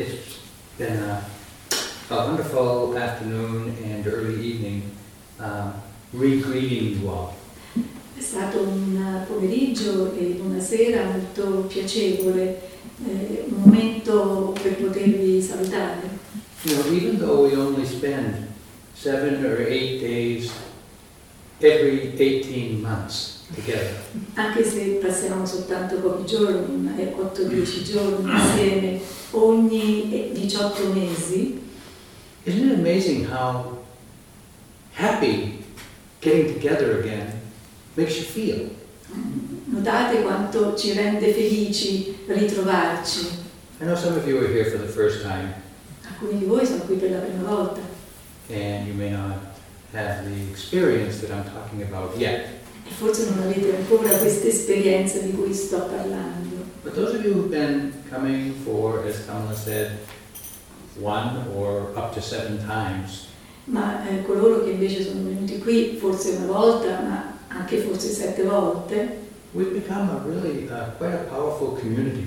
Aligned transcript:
It's 0.00 0.38
been 0.78 0.96
a, 0.96 1.22
a 2.08 2.16
wonderful 2.16 2.96
afternoon 2.96 3.76
and 3.84 4.06
early 4.06 4.40
evening 4.40 4.96
um, 5.38 5.74
re-greeting 6.14 7.02
you 7.02 7.10
all. 7.10 7.34
È 8.16 8.20
stato 8.22 8.60
un 8.60 9.24
pomeriggio 9.26 10.14
e 10.14 10.40
una 10.42 10.58
sera 10.58 11.04
molto 11.04 11.66
piacevole, 11.66 12.62
eh, 13.06 13.44
un 13.46 13.60
momento 13.62 14.56
per 14.62 14.76
potervi 14.76 15.42
salutare. 15.42 16.08
You 16.62 16.76
know, 16.76 16.92
even 16.94 17.18
though 17.18 17.46
we 17.46 17.54
only 17.54 17.84
spend 17.84 18.48
seven 18.94 19.44
or 19.44 19.60
eight 19.60 20.00
days 20.00 20.50
every 21.60 22.14
18 22.16 22.80
months 22.80 23.39
Anche 24.34 24.64
se 24.64 25.00
passiamo 25.02 25.44
soltanto 25.44 25.96
pochi 25.96 26.24
giorni, 26.24 26.88
8-10 26.96 27.82
giorni 27.82 28.30
insieme 28.30 29.00
ogni 29.32 30.30
18 30.32 30.92
mesi, 30.92 31.60
isn't 32.44 32.70
it 32.70 32.78
amazing 32.78 33.26
how 33.26 33.78
happy 34.92 35.64
getting 36.20 36.52
together 36.52 36.98
again 37.00 37.40
makes 37.94 38.16
you 38.16 38.24
feel? 38.24 38.70
notate 39.70 40.22
quanto 40.22 40.74
ci 40.76 40.92
rende 40.92 41.32
felici 41.32 42.16
ritrovarci. 42.26 43.38
I 43.80 43.84
know 43.84 43.96
some 43.96 44.16
of 44.16 44.26
you 44.26 44.38
are 44.38 44.48
here 44.48 44.70
for 44.70 44.78
the 44.78 44.92
first 44.92 45.22
time, 45.22 45.54
Alcuni 46.06 46.38
di 46.38 46.44
voi 46.44 46.66
sono 46.66 46.82
qui 46.84 46.96
per 46.96 47.10
la 47.10 47.18
prima 47.18 47.48
volta 47.48 47.80
and 48.48 48.86
you 48.86 48.94
may 48.94 49.10
not 49.10 49.36
have 49.92 50.24
the 50.24 50.50
experience 50.50 51.20
that 51.20 51.30
I'm 51.30 51.44
talking 51.44 51.82
about 51.82 52.16
yet. 52.16 52.59
Forse 52.96 53.28
non 53.30 53.44
avete 53.44 53.74
ancora 53.76 54.16
questa 54.16 54.48
esperienza 54.48 55.18
di 55.18 55.32
cui 55.32 55.52
sto 55.52 55.78
parlando. 55.82 56.48
But 56.82 56.94
those 56.94 57.16
of 57.16 57.24
you 57.24 57.34
who've 57.34 57.50
been 57.50 57.92
coming 58.10 58.54
for, 58.64 59.04
as 59.06 59.24
Kamala 59.26 59.54
said, 59.54 59.98
one 60.98 61.44
or 61.54 61.92
up 61.96 62.14
to 62.14 62.20
seven 62.20 62.58
times, 62.58 63.28
Ma 63.64 64.06
eh, 64.08 64.22
coloro 64.24 64.64
che 64.64 64.70
invece 64.70 65.02
sono 65.04 65.22
venuti 65.22 65.58
qui 65.58 65.96
forse 66.00 66.30
una 66.30 66.46
volta, 66.46 67.00
ma 67.00 67.34
anche 67.48 67.78
forse 67.78 68.08
sette 68.08 68.42
volte, 68.42 69.18
we've 69.52 69.70
become 69.72 70.10
a 70.10 70.22
really 70.26 70.66
uh, 70.66 70.96
quite 70.96 71.14
a 71.14 71.24
powerful 71.28 71.78
community. 71.78 72.26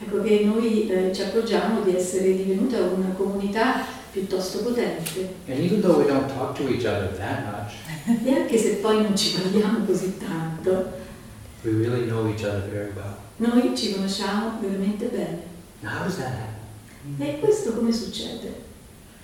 ecco 0.00 0.22
che 0.22 0.44
noi 0.44 0.88
eh, 0.88 1.12
ci 1.12 1.22
accorgiamo 1.22 1.80
di 1.80 1.96
essere 1.96 2.36
divenuta 2.36 2.78
una 2.80 3.12
comunità 3.16 3.84
piuttosto 4.12 4.58
potente. 4.60 5.34
And 5.48 5.58
even 5.58 5.80
though 5.80 5.98
we 5.98 6.06
don't 6.06 6.28
talk 6.28 6.54
to 6.56 6.68
each 6.68 6.84
other 6.84 7.08
that 7.16 7.44
much, 7.46 7.74
E 8.24 8.32
anche 8.32 8.56
se 8.58 8.76
poi 8.76 9.02
non 9.02 9.16
ci 9.16 9.34
parliamo 9.38 9.84
così 9.84 10.16
tanto, 10.18 10.92
we 11.62 11.72
really 11.72 12.06
know 12.06 12.26
each 12.28 12.42
other 12.44 12.68
very 12.70 12.90
well. 12.94 13.16
noi 13.36 13.76
ci 13.76 13.92
conosciamo 13.92 14.58
veramente 14.60 15.06
bene. 15.06 15.42
Now, 15.80 15.90
how 15.98 16.04
does 16.04 16.16
that 16.16 16.32
happen? 16.32 16.56
E 17.26 17.38
questo 17.40 17.72
come 17.72 17.92
succede? 17.92 18.66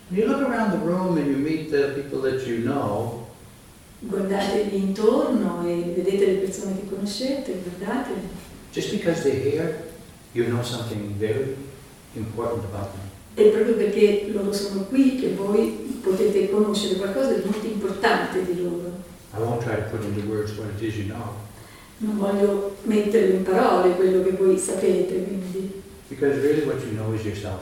When 0.08 0.20
you 0.20 0.27
look 0.27 0.42
around 0.42 0.72
the 0.72 0.84
room 0.84 1.16
and 1.16 1.27
you 1.27 1.36
meet 1.38 1.70
the 1.70 1.94
people 1.94 2.20
that 2.30 2.46
you 2.46 2.60
know, 2.62 3.22
Guardatevi 4.00 4.77
intorno 4.77 5.66
e 5.66 5.92
vedete 5.96 6.27
le 6.27 6.32
persone 6.40 6.74
che 6.78 6.86
conoscete, 6.88 7.62
guardateli. 7.62 8.28
just 8.72 8.90
because 8.90 9.22
they're 9.22 9.40
here, 9.40 9.84
you 10.34 10.44
know 10.48 10.62
something 10.62 11.14
very 11.18 11.56
important 12.14 12.64
about 12.66 12.92
them. 12.92 13.10
È 13.34 13.42
proprio 13.42 13.74
perché 13.74 14.28
loro 14.32 14.52
sono 14.52 14.84
qui 14.84 15.16
che 15.16 15.34
voi 15.34 15.98
potete 16.00 16.50
conoscere 16.50 16.96
qualcosa 16.96 17.32
di 17.32 17.42
molto 17.44 17.66
importante 17.66 18.44
di 18.44 18.62
loro. 18.62 18.92
I 19.36 19.40
won't 19.40 19.62
try 19.62 19.74
to 19.74 19.82
put 19.90 20.04
into 20.04 20.28
words 20.28 20.52
what 20.56 20.68
it 20.77 20.80
is 20.82 20.96
you 20.96 21.06
know, 21.06 21.34
Non 21.98 22.16
voglio 22.18 22.77
metterlo 22.82 23.34
in 23.34 23.42
parole 23.42 23.94
quello 23.96 24.22
che 24.22 24.30
voi 24.32 24.56
sapete, 24.58 25.24
quindi 25.24 25.82
because 26.08 26.38
really 26.40 26.64
what 26.64 26.80
you 26.82 26.95
know 26.95 27.12
is 27.14 27.24
yourself. 27.24 27.61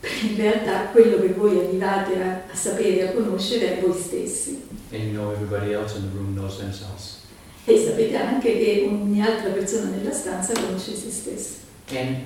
perché 0.00 0.26
in 0.26 0.36
realtà 0.36 0.88
quello 0.92 1.18
che 1.20 1.28
voi 1.28 1.58
arrivate 1.58 2.20
a, 2.20 2.42
a 2.50 2.54
sapere, 2.54 3.08
a 3.08 3.12
conoscere 3.12 3.78
è 3.78 3.80
voi 3.80 3.98
stessi. 3.98 4.62
And 4.92 5.02
you 5.04 5.12
know 5.12 5.32
everybody 5.32 5.72
else 5.72 5.96
in 5.96 6.02
the 6.10 6.16
room 6.16 6.34
knows 6.34 6.58
themselves. 6.58 7.20
E 7.64 7.78
sapete 7.78 8.16
anche 8.16 8.58
che 8.58 8.86
ogni 8.90 9.22
altra 9.22 9.50
persona 9.50 9.90
nella 9.90 10.12
stanza 10.12 10.52
conosce 10.52 10.94
se 10.94 11.10
stessa. 11.10 11.54
And 11.92 12.16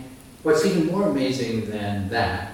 what's 0.42 0.64
even 0.64 0.86
more 0.86 1.08
amazing 1.08 1.68
than 1.70 2.08
that 2.10 2.51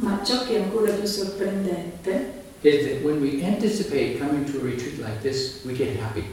Ma 0.00 0.20
ciò 0.24 0.44
che 0.44 0.56
è 0.56 0.62
ancora 0.62 0.92
più 0.92 1.06
sorprendente 1.06 2.36
is 2.62 2.86
that 2.86 3.02
when 3.02 3.20
we 3.20 3.42
anticipate 3.44 4.18
coming 4.18 4.44
to 4.44 4.58
a 4.58 4.62
retreat 4.62 4.98
like 4.98 5.20
this, 5.22 5.60
we 5.64 5.74
get 5.74 5.96
happy. 6.00 6.24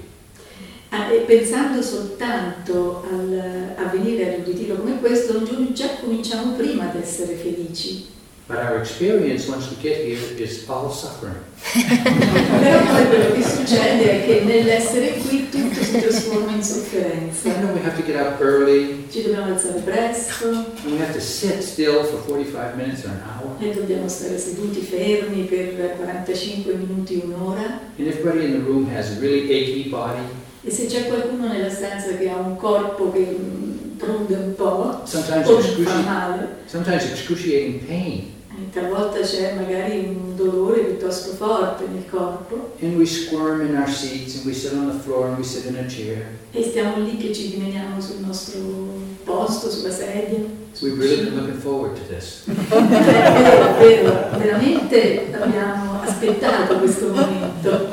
Ah, 0.89 1.11
e 1.11 1.19
pensando 1.21 1.81
soltanto 1.81 3.03
al, 3.09 3.73
a 3.75 3.85
venire 3.89 4.33
ad 4.33 4.39
un 4.39 4.45
ritiro 4.45 4.75
come 4.75 4.99
questo, 4.99 5.39
noi 5.39 5.73
già 5.73 5.95
cominciamo 5.99 6.53
prima 6.53 6.89
ad 6.89 6.95
essere 6.95 7.33
felici. 7.35 8.05
But 8.47 8.57
our 8.57 8.77
experience 8.77 9.47
once 9.49 9.67
we 9.71 9.75
get 9.81 10.05
here 10.05 10.21
is 10.37 10.69
all 10.69 10.91
suffering. 10.91 11.35
Però 11.73 12.79
poi 12.83 13.07
quello 13.07 13.33
che 13.33 13.41
succede 13.41 14.21
è 14.21 14.25
che 14.27 14.41
nell'essere 14.45 15.13
qui 15.27 15.49
tutto 15.49 15.83
si 15.83 15.99
trasforma 15.99 16.51
in 16.51 16.61
sofferenza. 16.61 17.49
And 17.49 17.55
then 17.55 17.73
we 17.73 17.81
have 17.83 17.95
to 17.95 18.03
get 18.05 18.15
up 18.21 18.39
early, 18.39 19.07
Ci 19.09 19.23
dobbiamo 19.23 19.51
alzare 19.51 19.79
presto 19.79 20.47
and 20.47 20.91
we 20.91 20.99
have 20.99 21.11
to 21.13 21.19
sit 21.19 21.61
still 21.63 22.03
for 22.03 22.19
45 22.27 22.75
minutes 22.75 23.03
or 23.05 23.09
an 23.09 23.21
hour. 23.25 23.55
e 23.59 23.73
dobbiamo 23.73 24.07
stare 24.07 24.37
seduti 24.37 24.81
fermi 24.81 25.45
per 25.45 25.95
45 25.97 26.73
minuti, 26.75 27.19
un'ora. 27.23 27.79
And 27.97 28.07
everybody 28.07 28.45
in 28.45 28.51
the 28.51 28.59
room 28.63 28.87
has 28.95 29.09
a 29.09 29.19
really 29.19 29.49
achy 29.49 29.89
body. 29.89 30.21
E 30.61 30.69
se 30.69 30.85
c'è 30.85 31.07
qualcuno 31.07 31.47
nella 31.47 31.71
stanza 31.71 32.15
che 32.15 32.29
ha 32.29 32.35
un 32.37 32.57
corpo 32.57 33.11
che 33.11 33.25
mm, 33.39 33.97
pronde 33.97 34.35
un 34.35 34.53
po' 34.53 35.01
Sometimes, 35.05 35.47
o 35.47 35.59
fa 35.59 35.99
male, 36.01 36.47
sometimes 36.67 37.05
excruciating 37.05 37.79
pain. 37.87 38.33
E 38.57 38.69
talvolta 38.71 39.19
c'è 39.19 39.53
magari 39.53 40.05
un 40.07 40.35
dolore 40.35 40.81
piuttosto 40.81 41.33
forte 41.33 41.85
nel 41.91 42.05
corpo 42.09 42.73
And 42.81 42.95
we 42.97 43.05
squirm 43.05 43.61
in 43.61 43.75
our 43.75 43.89
seats, 43.89 44.35
and 44.35 44.45
we 44.45 44.53
sit 44.53 44.73
on 44.73 44.87
the 44.87 44.99
floor, 45.03 45.27
and 45.27 45.37
we 45.37 45.43
sit 45.43 45.65
in 45.65 45.75
a 45.75 45.85
chair. 45.87 46.25
e 46.51 46.63
stiamo 46.63 47.03
lì 47.03 47.17
che 47.17 47.33
ci 47.33 47.49
dimentichiamo 47.49 47.99
sul 47.99 48.19
nostro 48.25 48.59
posto, 49.23 49.69
sulla 49.69 49.91
sedia. 49.91 50.39
We've 50.81 50.97
really 50.97 51.23
been 51.23 51.35
looking 51.35 51.59
forward 51.59 51.95
to 51.95 52.01
this. 52.13 52.43
Vero, 53.79 54.29
veramente 54.37 55.27
abbiamo 55.31 56.01
aspettato 56.01 56.77
questo 56.79 57.07
momento. 57.09 57.87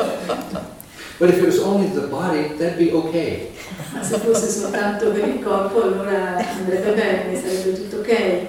But 1.18 1.28
if 1.30 1.38
it 1.38 1.44
was 1.44 1.58
only 1.60 1.88
the 1.92 2.08
body, 2.08 2.56
that'd 2.58 2.76
be 2.78 2.90
okay. 2.92 3.50
Ma 3.92 4.02
se 4.02 4.18
fosse 4.18 4.48
soltanto 4.48 5.10
per 5.10 5.28
il 5.28 5.40
corpo 5.42 5.82
allora 5.82 6.36
andrebbe 6.36 6.92
bene, 6.92 7.40
sarebbe 7.40 7.72
tutto 7.74 7.96
ok. 7.98 8.40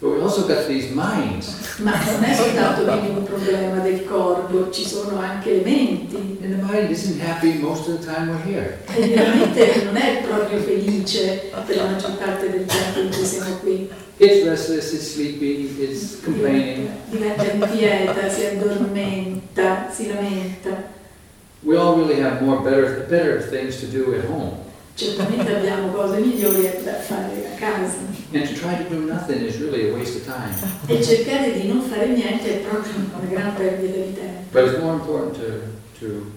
But 0.00 0.12
we 0.12 0.19
also 0.30 0.46
got 0.46 0.66
these 0.66 0.94
minds. 0.94 1.78
Ma 1.78 1.92
non 2.04 2.22
è 2.22 2.34
soltanto 2.34 2.84
quindi 2.84 3.08
un 3.08 3.24
problema 3.24 3.80
del 3.80 4.04
corpo, 4.04 4.70
ci 4.70 4.86
sono 4.86 5.18
anche 5.18 5.54
le 5.54 5.62
menti. 5.64 6.38
And 6.42 6.54
the 6.54 6.62
mind 6.62 6.90
isn't 6.90 7.20
happy 7.20 7.54
most 7.58 7.88
of 7.88 7.98
the 7.98 8.06
time 8.06 8.30
we're 8.30 8.42
here. 8.44 8.78
E 8.94 9.08
veramente 9.08 9.82
non 9.84 9.96
è 9.96 10.22
proprio 10.22 10.60
felice 10.60 11.50
per 11.66 11.76
la 11.76 11.84
maggior 11.86 12.12
parte 12.12 12.50
del 12.50 12.64
tempo 12.66 13.00
in 13.00 13.10
cui 13.10 13.24
siamo 13.24 13.56
qui. 13.56 13.90
It's 14.18 14.46
restless, 14.46 14.92
it's 14.92 15.12
sleepy, 15.12 15.74
it's 15.78 16.20
complaining. 16.22 16.88
Diventa 17.08 17.50
inquieta, 17.50 18.28
si 18.28 18.44
addormenta, 18.44 19.88
si 19.90 20.08
lamenta. 20.08 20.98
We 21.62 21.76
all 21.76 21.96
really 21.96 22.20
have 22.20 22.42
more 22.42 22.62
better, 22.62 23.06
better 23.08 23.40
things 23.40 23.80
to 23.80 23.86
do 23.86 24.14
at 24.14 24.24
home. 24.26 24.68
Certamente 25.00 25.56
abbiamo 25.56 25.88
cose 25.92 26.18
migliori 26.18 26.70
da 26.84 26.92
fare 26.92 27.54
a 27.54 27.58
casa. 27.58 27.96
And 28.34 28.46
to 28.46 28.52
try 28.52 28.76
to 28.76 28.94
do 28.94 29.00
nothing 29.06 29.40
is 29.46 29.56
really 29.56 29.88
a 29.88 29.94
waste 29.94 30.18
of 30.18 30.24
time. 30.26 30.54
E 30.88 31.02
cercare 31.02 31.58
di 31.58 31.68
non 31.68 31.80
fare 31.80 32.08
niente 32.08 32.60
è 32.60 32.68
proprio 32.68 32.92
una 32.96 33.26
gran 33.26 33.54
perdita 33.54 33.96
di 33.96 34.12
tempo. 34.12 34.42
But 34.52 34.66
it's 34.66 34.78
more 34.82 34.92
important 34.92 35.38
to, 35.38 36.00
to 36.00 36.30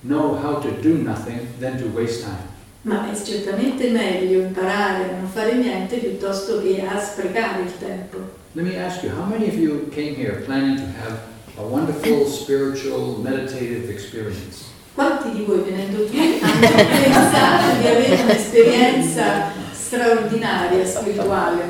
know 0.00 0.34
how 0.34 0.62
to 0.62 0.70
do 0.80 0.94
nothing 0.94 1.46
than 1.58 1.76
to 1.76 1.84
waste 1.94 2.22
time. 2.22 2.48
Ma 2.82 3.12
è 3.12 3.22
certamente 3.22 3.90
meglio 3.90 4.40
imparare 4.40 5.10
a 5.10 5.16
non 5.18 5.28
fare 5.28 5.52
niente 5.52 5.98
piuttosto 5.98 6.62
che 6.62 6.82
a 6.86 6.98
sprecare 6.98 7.64
il 7.64 7.78
tempo. 7.78 8.16
Let 8.52 8.64
me 8.64 8.82
ask 8.82 9.02
you, 9.02 9.12
how 9.12 9.26
many 9.26 9.46
of 9.46 9.56
you 9.56 9.90
came 9.90 10.14
here 10.14 10.42
planning 10.46 10.78
to 10.78 10.86
have 11.02 11.18
a 11.58 11.62
wonderful 11.62 12.24
spiritual 12.24 13.18
meditative 13.20 13.90
experience? 13.90 14.72
Quanti 14.94 15.30
di 15.32 15.42
voi 15.42 15.58
venendo 15.58 16.04
qui 16.04 16.38
hanno 16.40 16.60
pensato 16.60 17.80
di 17.80 17.86
avere 17.88 18.22
un'esperienza 18.22 19.50
straordinaria, 19.72 20.86
spirituale? 20.86 21.62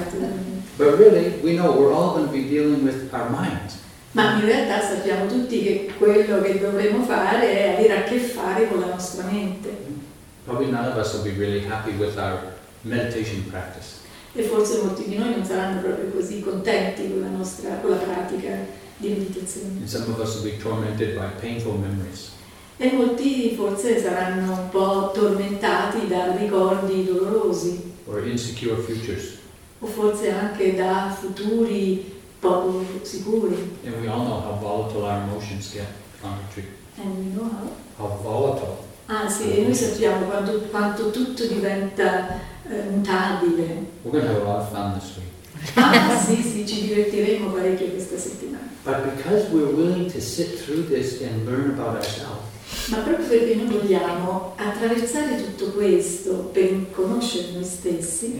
But 0.76 0.98
really, 0.98 1.40
we 1.42 1.54
know 1.54 1.72
we're 1.72 1.94
all 1.94 2.12
going 2.12 2.26
to 2.26 2.32
be 2.32 2.46
dealing 2.46 2.84
with 2.84 3.10
our 3.14 3.30
minds. 3.30 3.78
Ma 4.12 4.34
in 4.34 4.44
realtà 4.44 4.80
sappiamo 4.80 5.26
tutti 5.26 5.62
che 5.62 5.90
quello 5.96 6.42
che 6.42 6.60
dovremo 6.60 7.02
fare 7.04 7.50
è 7.50 7.74
avere 7.76 7.96
a 7.96 8.02
che 8.02 8.18
fare 8.18 8.68
con 8.68 8.80
la 8.80 8.88
nostra 8.88 9.24
mente. 9.24 9.70
Probably 10.44 10.70
none 10.70 10.86
of 10.86 10.96
us 10.98 11.14
will 11.14 11.22
be 11.22 11.32
really 11.32 11.64
happy 11.66 11.92
with 11.96 12.18
our 12.18 12.38
meditation 12.82 13.42
practice. 13.48 14.02
E 14.34 14.42
forse 14.42 14.82
molti 14.82 15.08
di 15.08 15.16
noi 15.16 15.30
non 15.30 15.44
saranno 15.44 15.80
proprio 15.80 16.10
così 16.10 16.40
contenti 16.40 17.08
con 17.08 17.22
la 17.22 17.28
nostra 17.28 17.76
con 17.80 17.90
la 17.90 17.96
pratica 17.96 18.50
di 18.98 19.08
meditazione. 19.08 19.78
And 19.78 19.88
some 19.88 20.12
of 20.12 20.20
us 20.20 20.34
will 20.34 20.44
be 20.44 20.58
tormented 20.58 21.16
by 21.16 21.28
painful 21.40 21.78
memories. 21.78 22.32
E 22.76 22.92
molti 22.92 23.54
forse 23.54 24.00
saranno 24.00 24.52
un 24.52 24.68
po' 24.70 25.12
tormentati 25.14 26.08
da 26.08 26.34
ricordi 26.36 27.04
dolorosi 27.04 27.92
or 28.06 28.26
insecure 28.26 28.76
futures. 28.82 29.38
o 29.78 29.86
forse 29.86 30.30
anche 30.30 30.74
da 30.74 31.16
futuri 31.18 32.12
poco 32.40 32.84
sicuri. 33.02 33.76
And 33.84 34.00
we 34.00 34.08
all 34.08 34.24
know 34.24 34.40
how 34.40 34.58
volatile 34.60 35.04
our 35.04 35.22
emotions 35.22 35.72
get 35.72 35.86
on 36.22 36.38
retreat. 36.46 36.68
And 36.96 37.16
we 37.16 37.34
know 37.34 37.48
how. 37.48 37.70
How 37.96 38.18
volatile. 38.22 38.76
Ah 39.06 39.28
sì, 39.28 39.56
e 39.58 39.62
noi 39.62 39.74
sappiamo 39.74 40.26
quanto, 40.26 40.58
quanto 40.70 41.10
tutto 41.10 41.46
diventa 41.46 42.40
eh, 42.68 42.82
mutabile. 42.90 43.86
We're 44.02 44.10
going 44.10 44.24
to 44.24 44.30
have 44.30 44.40
a 44.40 44.44
lot 44.44 44.60
of 44.62 44.70
fun 44.70 44.98
this 44.98 45.16
week. 45.16 45.32
Ah 45.76 46.16
sì, 46.18 46.42
sì, 46.42 46.66
ci 46.66 46.82
divertiremo 46.88 47.50
parecchio 47.50 47.86
questa 47.88 48.16
settimana. 48.18 48.68
But 48.84 49.14
because 49.14 49.48
we're 49.50 49.72
willing 49.72 50.10
to 50.10 50.20
sit 50.20 50.58
through 50.62 50.88
this 50.88 51.20
and 51.22 51.46
learn 51.46 51.70
about 51.70 51.96
ourselves, 51.96 52.44
Ma 52.88 52.98
proprio 52.98 53.26
perché 53.26 53.54
noi 53.54 53.78
vogliamo 53.78 54.52
attraversare 54.56 55.42
tutto 55.42 55.70
questo 55.72 56.50
per 56.52 56.90
conoscere 56.90 57.52
noi 57.52 57.64
stessi 57.64 58.36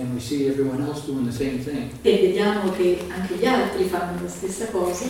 same 1.32 1.62
thing, 1.64 1.88
e 2.02 2.18
vediamo 2.18 2.70
che 2.72 3.04
anche 3.08 3.36
gli 3.36 3.46
altri 3.46 3.84
fanno 3.84 4.22
la 4.22 4.28
stessa 4.28 4.66
cosa, 4.66 5.06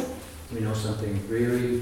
really 1.28 1.80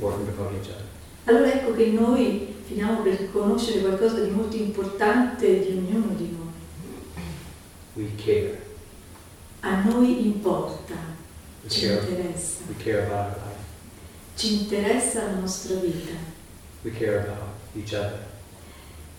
allora 1.25 1.52
ecco 1.52 1.75
che 1.75 1.87
noi 1.87 2.54
finiamo 2.64 3.02
per 3.02 3.31
conoscere 3.31 3.81
qualcosa 3.81 4.20
di 4.20 4.31
molto 4.31 4.56
importante 4.56 5.60
di 5.60 5.76
ognuno 5.76 6.14
di 6.16 6.37
noi. 6.37 6.40
A 9.60 9.82
noi 9.82 10.26
importa, 10.26 10.94
We 11.62 11.69
ci 11.69 11.87
care. 11.87 12.00
interessa, 12.00 12.62
ci 14.34 14.52
interessa 14.54 15.25
la 15.25 15.34
nostra 15.34 15.76
vita 15.76 16.31
We 16.84 16.90
care 16.90 17.20
about 17.20 17.55
each 17.76 17.93
other. 17.94 18.19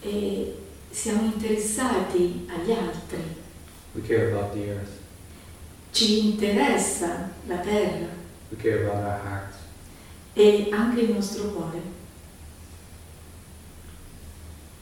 e 0.01 0.54
siamo 0.92 1.24
interessati 1.24 2.45
agli 2.50 2.71
altri, 2.71 3.24
We 3.94 4.01
care 4.01 4.31
about 4.33 4.54
the 4.54 4.69
earth. 4.69 5.00
ci 5.92 6.30
interessa 6.31 7.31
la 7.48 7.57
terra 7.57 8.07
We 8.50 8.57
care 8.57 8.86
about 8.86 9.04
our 9.04 9.19
hearts. 9.25 9.56
e 10.33 10.68
anche 10.71 11.01
il 11.01 11.12
nostro 11.13 11.50
cuore. 11.51 11.81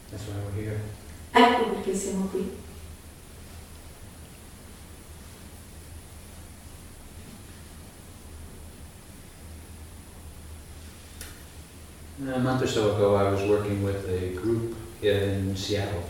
That's 0.10 0.24
why 0.26 0.36
we're 0.44 0.62
here. 0.70 0.80
Ecco 1.34 1.70
perché 1.70 1.96
siamo 1.96 2.26
qui. 2.26 2.52
Uh, 12.22 12.34
a 12.36 12.40
month 12.40 12.62
or 12.62 12.68
so 12.68 12.96
ago, 12.96 13.16
I 13.16 13.30
was 13.32 13.42
working 13.50 13.84
with 13.84 14.08
a 14.08 14.36
group 14.40 14.76
in 15.02 15.56
Seattle, 15.56 16.04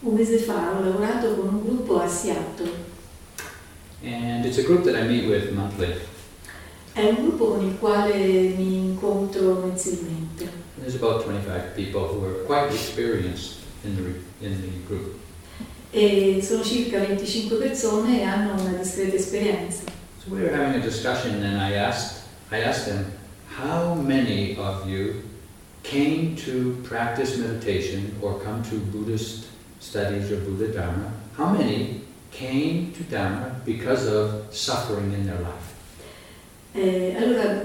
Un 0.00 0.14
mese 0.14 0.38
fa 0.38 0.72
ho 0.78 0.82
lavorato 0.84 1.34
con 1.34 1.48
un 1.54 1.62
gruppo 1.62 2.00
a 2.00 2.08
Seattle. 2.08 2.70
and 4.02 4.44
it's 4.46 4.58
a 4.58 4.62
group 4.62 4.84
that 4.84 4.94
I 4.94 5.02
meet 5.06 5.28
with 5.28 5.50
monthly. 5.52 5.94
È 6.94 7.02
un 7.04 7.14
gruppo 7.16 7.46
con 7.52 7.64
il 7.66 7.76
quale 7.78 8.14
mi 8.56 8.76
incontro 8.90 9.54
mensilmente. 9.66 10.48
There's 10.78 10.94
about 10.94 11.24
25 11.24 11.74
people 11.74 12.02
who 12.06 12.24
are 12.24 12.44
quite 12.46 12.72
experienced 12.72 13.56
in 13.84 13.96
the, 13.96 14.46
in 14.46 14.60
the 14.60 14.68
group. 14.86 15.16
E 15.90 16.40
sono 16.42 16.62
circa 16.62 16.98
25 17.00 17.56
persone 17.56 18.20
e 18.20 18.22
hanno 18.22 18.60
una 18.60 18.72
discreta 18.78 19.16
esperienza. 19.16 19.82
So 20.24 20.32
we 20.32 20.40
were 20.42 20.54
having 20.54 20.80
a 20.80 20.84
discussion, 20.84 21.42
and 21.42 21.60
I 21.60 21.74
asked, 21.76 22.22
I 22.52 22.62
asked 22.62 22.86
them, 22.86 23.04
how 23.58 23.92
many 23.94 24.56
of 24.56 24.88
you 24.88 25.20
came 25.82 26.36
to 26.36 26.80
practice 26.84 27.36
meditation 27.38 28.16
or 28.22 28.38
come 28.38 28.62
to 28.62 28.76
Buddhist 28.78 29.46
studies 29.80 30.30
or 30.30 30.36
Buddha 30.36 30.68
Dharma? 30.68 31.10
How 31.36 31.50
many 31.50 32.02
came 32.30 32.92
to 32.92 33.02
Dharma 33.02 33.60
because 33.64 34.06
of 34.06 34.54
suffering 34.54 35.12
in 35.12 35.26
their 35.26 35.40
life? 35.40 35.74
E 36.72 37.16
allora 37.18 37.64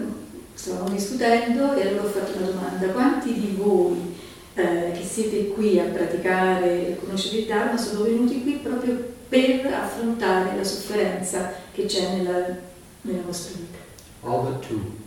stavamo 0.56 0.90
discutendo 0.90 1.75
e 1.75 1.88
allora 1.88 2.04
ho 2.04 2.10
fatto 2.10 2.38
una 2.38 2.48
domanda. 2.48 2.88
Quanti 2.88 3.34
di 3.34 3.56
voi 3.56 4.16
eh, 4.56 4.94
che 4.95 5.04
siete 5.04 5.50
qui 5.50 5.80
a 5.80 5.84
praticare 5.84 6.88
e 6.88 6.94
a 6.94 6.95
conoscere 6.95 7.38
il 7.38 7.45
Dharma 7.45 7.78
sono 7.78 8.04
venuti 8.04 8.42
qui 8.42 8.54
proprio 8.54 9.12
per 9.30 9.72
affrontare 9.72 10.57
la 10.57 10.63
sofferenza 10.63 11.54
che 11.72 11.86
c'è 11.86 12.16
nella, 12.16 12.48
nella 13.01 13.22
vostra 13.22 13.60
vita? 13.60 13.78
All 14.22 14.42
but 14.44 14.66
two. 14.66 15.03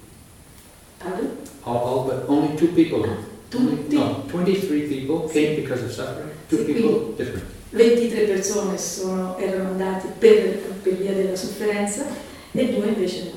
Pardon? 0.98 1.36
All, 1.64 1.76
all 1.76 2.04
but 2.04 2.24
only 2.28 2.56
two 2.56 2.68
people. 2.68 3.04
Tutti? 3.50 3.94
no, 3.96 4.24
23 4.28 4.88
people 4.88 5.28
came 5.28 5.56
because 5.62 5.82
of 5.84 5.92
suffering. 5.92 6.30
Two 6.48 6.58
Sì, 6.64 6.72
people 6.72 7.14
different. 7.16 7.44
23 7.70 8.26
persone 8.26 8.78
sono- 8.78 9.36
erano 9.38 9.70
andate 9.70 10.08
per, 10.18 10.58
per 10.82 10.94
via 10.94 11.12
della 11.12 11.36
sofferenza 11.36 12.04
e 12.52 12.68
due 12.74 12.86
invece 12.88 13.24
no. 13.24 13.30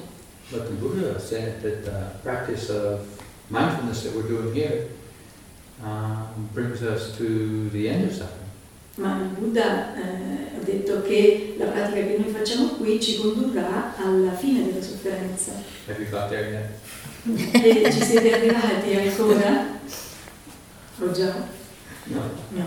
But 0.52 0.66
the 0.68 0.74
Buddha 0.74 1.20
said 1.20 1.62
that 1.62 1.84
the 1.84 2.20
practice 2.24 2.70
of 2.72 3.02
mindfulness 3.50 4.04
that 4.04 4.14
we're 4.16 4.28
doing 4.28 4.54
here 4.54 4.88
um, 5.84 6.50
brings 6.54 6.82
us 6.82 7.16
to 7.18 7.70
the 7.72 7.88
end 7.90 8.06
of 8.06 8.12
suffering. 8.14 8.48
Ma 8.96 9.20
il 9.22 9.28
Buddha 9.38 9.96
eh, 9.96 10.56
ha 10.58 10.64
detto 10.64 11.02
che 11.04 11.56
la 11.58 11.66
pratica 11.66 12.02
che 12.06 12.18
noi 12.20 12.32
facciamo 12.34 12.70
qui 12.78 13.00
ci 13.00 13.18
condurrà 13.18 13.96
alla 13.98 14.32
fine 14.34 14.66
della 14.66 14.82
sofferenza. 14.84 15.52
Have 15.88 16.02
you 16.02 16.10
got 16.10 16.30
there 16.30 16.50
yet? 16.50 16.66
E 17.26 17.92
ci 17.92 18.04
siete 18.04 18.34
arrivati 18.34 18.96
ancora? 18.96 19.80
O 21.00 21.12
già? 21.12 21.48
No. 22.06 22.22
No. 22.50 22.66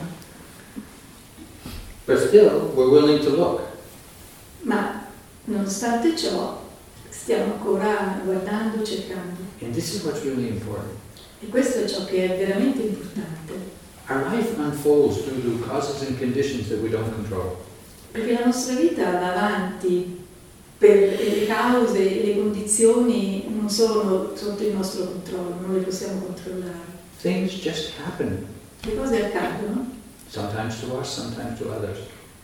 But 2.05 2.19
still, 2.19 2.73
we're 2.75 2.91
willing 2.91 3.23
to 3.23 3.31
look. 3.31 3.61
Ma 4.63 5.07
nonostante 5.45 6.17
ciò 6.17 6.61
stiamo 7.09 7.55
ancora 7.55 8.21
guardando, 8.25 8.85
cercando. 8.85 9.41
And 9.61 9.73
this 9.73 9.95
is 9.95 10.03
what's 10.03 10.23
really 10.23 10.49
important. 10.49 10.99
E 11.41 11.47
questo 11.49 11.83
è 11.83 11.89
ciò 11.89 12.05
che 12.05 12.25
è 12.25 12.39
veramente 12.39 12.83
importante. 12.83 13.71
Our 14.09 14.31
life 14.33 14.55
unfolds 14.59 15.25
due 15.25 15.59
to 15.59 15.65
causes 15.67 16.07
and 16.07 16.19
conditions 16.19 16.69
that 16.69 16.81
we 16.81 16.91
don't 16.91 17.11
control. 17.15 17.57
Perché 18.11 18.33
la 18.33 18.45
nostra 18.47 18.75
vita 18.75 19.11
va 19.13 19.33
avanti 19.33 20.21
per 20.77 21.19
le 21.19 21.47
cause 21.47 21.99
e 21.99 22.27
le 22.27 22.35
condizioni 22.35 23.42
non 23.63 23.71
sono 23.71 24.33
sotto 24.35 24.65
il 24.65 24.75
nostro 24.75 25.05
controllo, 25.05 25.55
non 25.61 25.75
le 25.75 25.83
possiamo 25.83 26.21
controllare. 26.23 26.91
Things 27.21 27.53
just 27.53 27.93
happen, 28.05 28.45
Le 28.85 28.97
cose 28.97 29.25
accadono 29.25 29.87
sometimes 30.29 30.81
to 30.81 30.99
us, 30.99 31.09
sometimes 31.09 31.59
to 31.61 31.71
others. 31.71 31.99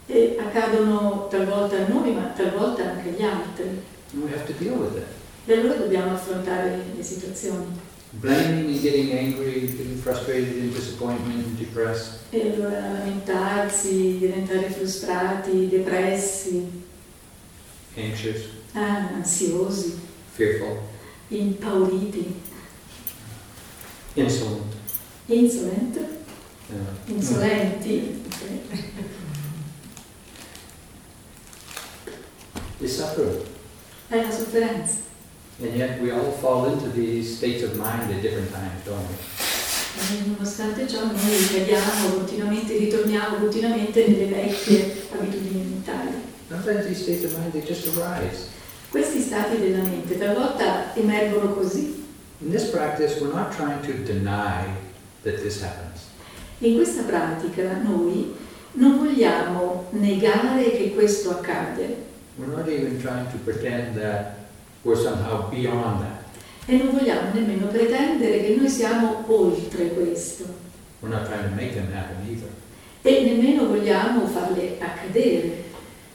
e 0.06 0.36
accadono 0.38 1.26
talvolta 1.28 1.76
a 1.76 1.88
noi, 1.88 2.12
ma 2.14 2.32
talvolta 2.36 2.84
anche 2.90 3.08
agli 3.08 3.22
altri. 3.22 3.82
And 4.12 4.22
we 4.22 4.30
have 4.30 4.46
to 4.46 4.52
deal 4.62 4.76
with 4.78 4.96
it. 4.96 5.06
E 5.46 5.54
allora 5.54 5.74
dobbiamo 5.74 6.12
affrontare 6.14 6.84
le 6.96 7.02
situazioni. 7.02 7.66
Blaming 8.10 8.68
and 8.68 8.80
getting 8.80 9.10
angry, 9.12 9.66
getting 9.66 10.00
frustrated 10.00 10.62
and 10.62 10.72
disappointment 10.72 11.44
and 11.44 11.58
depressed. 11.58 12.20
E 12.30 12.52
allora 12.54 12.78
lamentarsi, 12.78 14.18
diventare 14.18 14.70
frustrati, 14.70 15.68
depressi, 15.68 16.64
anxious, 17.96 18.44
ah, 18.74 19.08
ansiosi, 19.14 19.98
fearful, 20.32 20.78
impauriti, 21.28 22.34
insolent. 24.14 24.74
insolent, 25.26 25.96
uh, 25.96 27.12
insolenti. 27.12 28.22
ok? 28.26 28.76
Is 32.80 32.96
suffering. 32.96 33.44
È 34.08 34.22
la 34.22 34.30
sofferenza. 34.30 35.06
And 35.60 35.74
yet 35.74 36.00
we 36.00 36.12
all 36.12 36.30
fall 36.30 36.66
into 36.72 36.88
these 36.90 37.36
states 37.36 37.64
of 37.64 37.76
mind 37.76 38.12
at 38.12 38.22
different 38.22 38.52
times, 38.52 38.84
don't 38.84 39.04
we? 39.08 39.16
E 39.98 40.28
nonostante 40.28 40.86
ciò 40.86 41.04
noi 41.04 41.46
cadiamo 41.52 42.14
continuamente, 42.14 42.78
ritorniamo 42.78 43.38
continuamente 43.38 44.06
nelle 44.06 44.26
vecchie 44.26 45.08
abitudini 45.10 45.64
mentali. 45.64 46.10
Sometimes 46.48 46.86
these 46.86 47.02
states 47.02 47.24
of 47.24 47.36
mind, 47.36 47.50
they 47.52 47.62
just 47.62 47.84
arise. 47.88 48.46
Questi 48.90 49.20
stati 49.20 49.58
della 49.58 49.82
mente 49.82 50.16
talvolta 50.18 50.94
emergono 50.94 51.52
così. 51.52 52.06
In 52.40 52.50
this 52.50 52.64
practice, 52.70 53.20
we're 53.20 53.32
not 53.34 53.54
trying 53.54 53.80
to 53.82 53.92
deny 54.10 54.64
that 55.24 55.42
this 55.42 55.60
happens. 55.62 56.06
In 56.60 56.76
questa 56.76 57.02
pratica 57.02 57.80
noi 57.82 58.34
non 58.72 58.98
vogliamo 58.98 59.86
negare 59.90 60.70
che 60.72 60.92
questo 60.94 61.30
accade 61.30 62.06
We're 62.36 62.54
not 62.54 62.68
even 62.68 63.00
trying 63.00 63.28
to 63.30 63.38
pretend 63.44 63.96
that 64.00 64.36
we're 64.82 65.00
somehow 65.00 65.48
beyond 65.50 66.00
that. 66.00 66.24
e 66.66 66.76
non 66.76 66.90
vogliamo 66.96 67.30
nemmeno 67.32 67.66
pretendere 67.66 68.42
che 68.44 68.54
noi 68.56 68.68
siamo 68.68 69.24
oltre 69.26 69.88
questo 69.90 70.44
We're 71.00 71.14
not 71.14 71.26
trying 71.26 71.48
to 71.48 71.54
make 71.54 71.74
them 71.74 71.92
happen 71.92 72.16
either. 72.28 72.48
e 73.02 73.24
nemmeno 73.24 73.66
vogliamo 73.66 74.26
farle 74.26 74.76
accadere. 74.80 75.64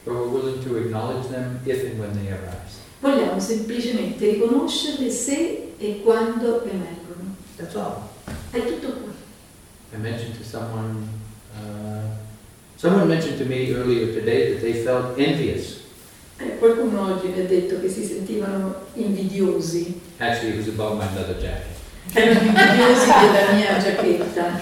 But 0.05 0.15
we're 0.15 0.27
willing 0.27 0.63
to 0.63 0.77
acknowledge 0.77 1.27
them 1.29 1.59
if 1.65 1.83
and 1.83 1.99
when 1.99 2.13
they 2.13 2.31
arise. 2.31 2.81
Vogliamo 3.01 3.39
semplicemente 3.39 4.31
riconoscerle 4.31 5.09
se 5.09 5.73
e 5.77 6.01
quando 6.01 6.63
emergono. 6.63 7.35
That's 7.57 7.75
all. 7.75 8.09
È 8.51 8.59
tutto 8.65 8.87
qua. 8.87 9.11
I 9.93 9.97
mentioned 9.97 10.37
to 10.37 10.43
someone, 10.43 11.07
uh, 11.55 12.07
someone 12.75 13.07
mentioned 13.07 13.37
to 13.39 13.45
me 13.45 13.69
earlier 13.71 14.13
today 14.13 14.53
that 14.53 14.61
they 14.61 14.83
felt 14.83 15.17
envious 15.17 15.81
Eh, 16.39 16.57
qualcuno 16.57 17.13
oggi 17.13 17.27
mi 17.27 17.39
ha 17.39 17.45
detto 17.45 17.79
che 17.79 17.87
si 17.89 18.03
sentivano 18.03 18.87
invidiosi. 18.95 20.01
Actually, 20.17 20.53
it 20.53 20.57
was 20.57 20.67
about 20.67 20.97
my 20.97 21.05
leather 21.15 21.37
jacket. 21.39 21.67
Erano 22.11 22.39
invidiosi 22.39 23.05
della 23.31 23.51
mia 23.53 23.77
giacchetta. 23.77 24.59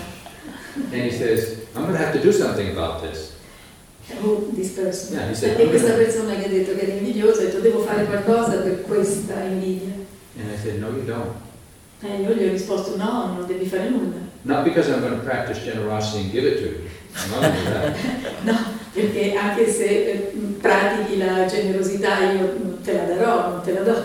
And 0.91 1.01
he 1.01 1.11
says, 1.11 1.57
I'm 1.73 1.83
going 1.85 1.97
to 1.97 2.03
have 2.03 2.11
to 2.13 2.21
do 2.21 2.31
something 2.31 2.69
about 2.77 3.01
this. 3.01 3.31
This 4.53 4.69
person. 4.71 5.17
Yeah, 5.17 5.59
E 5.59 5.69
questa 5.69 5.93
persona 5.93 6.35
che 6.35 6.45
ha 6.45 6.49
detto 6.49 6.75
che 6.75 6.81
era 6.81 6.93
invidiosa 6.93 7.41
ha 7.41 7.45
detto 7.45 7.59
devo 7.59 7.81
fare 7.81 8.05
qualcosa 8.05 8.57
per 8.57 8.81
questa 8.81 9.41
invidia. 9.43 9.89
And 10.39 10.49
I 10.51 10.57
said, 10.61 10.79
No, 10.79 10.87
you 10.89 11.03
don't. 11.05 11.31
E 12.01 12.21
io 12.21 12.33
gli 12.33 12.45
ho 12.47 12.51
risposto 12.51 12.95
no, 12.97 13.33
non 13.37 13.45
devi 13.47 13.65
fare 13.65 13.89
nulla. 13.89 14.17
Not 14.43 14.63
because 14.63 14.89
I'm 14.89 15.01
going 15.01 15.13
to 15.13 15.23
practice 15.23 15.63
generosity 15.63 16.23
and 16.23 16.31
give 16.31 16.47
it 16.47 16.57
to 16.57 16.63
you. 16.63 16.89
No, 18.43 18.57
perché 18.93 19.35
anche 19.35 19.69
se 19.69 19.85
eh, 19.85 20.31
pratichi 20.59 21.17
la 21.17 21.45
generosità 21.45 22.31
io 22.31 22.77
te 22.83 22.93
la 22.93 23.03
darò, 23.03 23.49
non 23.49 23.61
te 23.61 23.73
la 23.73 23.81
do. 23.81 24.01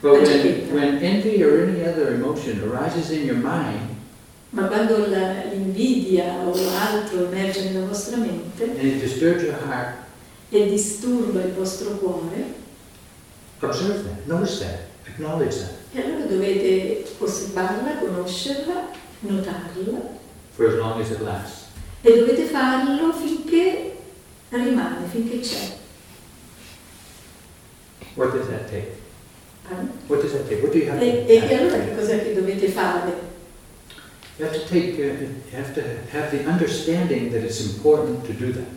But 0.00 0.20
when, 0.22 0.72
when 0.72 0.98
envy 1.02 1.42
or 1.42 1.62
any 1.68 1.82
other 1.84 2.12
emotion 2.14 2.60
arises 2.62 3.10
in 3.10 3.24
your 3.26 3.36
mind 3.36 3.96
Ma 4.50 4.66
quando 4.66 5.06
la- 5.08 5.42
l'invidia 6.08 6.42
o 6.44 6.54
altro 6.76 7.26
emerge 7.26 7.70
nella 7.70 7.86
vostra 7.86 8.16
mente 8.16 8.64
heart, 8.64 9.96
e 10.50 10.68
disturba 10.68 11.42
il 11.42 11.52
vostro 11.52 11.90
cuore, 11.98 12.54
observe 13.60 14.02
that, 14.02 14.26
notice 14.26 14.58
that, 14.60 14.78
acknowledge 15.06 15.58
that 15.58 15.76
e 15.92 16.00
allora 16.02 16.24
dovete 16.24 17.04
osservarla, 17.18 17.98
conoscerla, 17.98 18.90
notarla 19.20 20.16
for 20.50 20.66
as 20.66 20.74
long 20.74 21.00
as 21.00 21.10
it 21.10 21.20
lasts. 21.20 21.66
e 22.02 22.18
dovete 22.18 22.44
farlo 22.44 23.12
finché 23.12 23.96
rimane, 24.50 25.06
finché 25.10 25.40
c'è. 25.40 25.76
What 28.14 28.32
does 28.32 28.48
that 28.48 28.68
take? 28.68 28.96
What 30.06 30.22
does 30.22 30.32
that 30.32 30.48
take? 30.48 30.62
What 30.62 30.72
do 30.72 30.78
you 30.78 30.90
have 30.90 30.98
to 30.98 31.04
E, 31.04 31.24
e 31.28 31.46
che 31.46 31.54
allora 31.54 31.78
che 31.78 31.94
cos'è 31.94 32.22
che 32.22 32.34
dovete 32.34 32.68
fare? 32.68 33.27
You 34.38 34.44
have 34.44 34.54
to 34.54 34.68
take, 34.68 34.94
uh, 35.00 35.02
you 35.02 35.34
have 35.52 35.74
to 35.74 35.82
have 36.12 36.30
the 36.30 36.44
understanding 36.46 37.32
that 37.32 37.42
it's 37.42 37.60
important 37.60 38.24
to 38.26 38.32
do 38.32 38.52
that. 38.52 38.68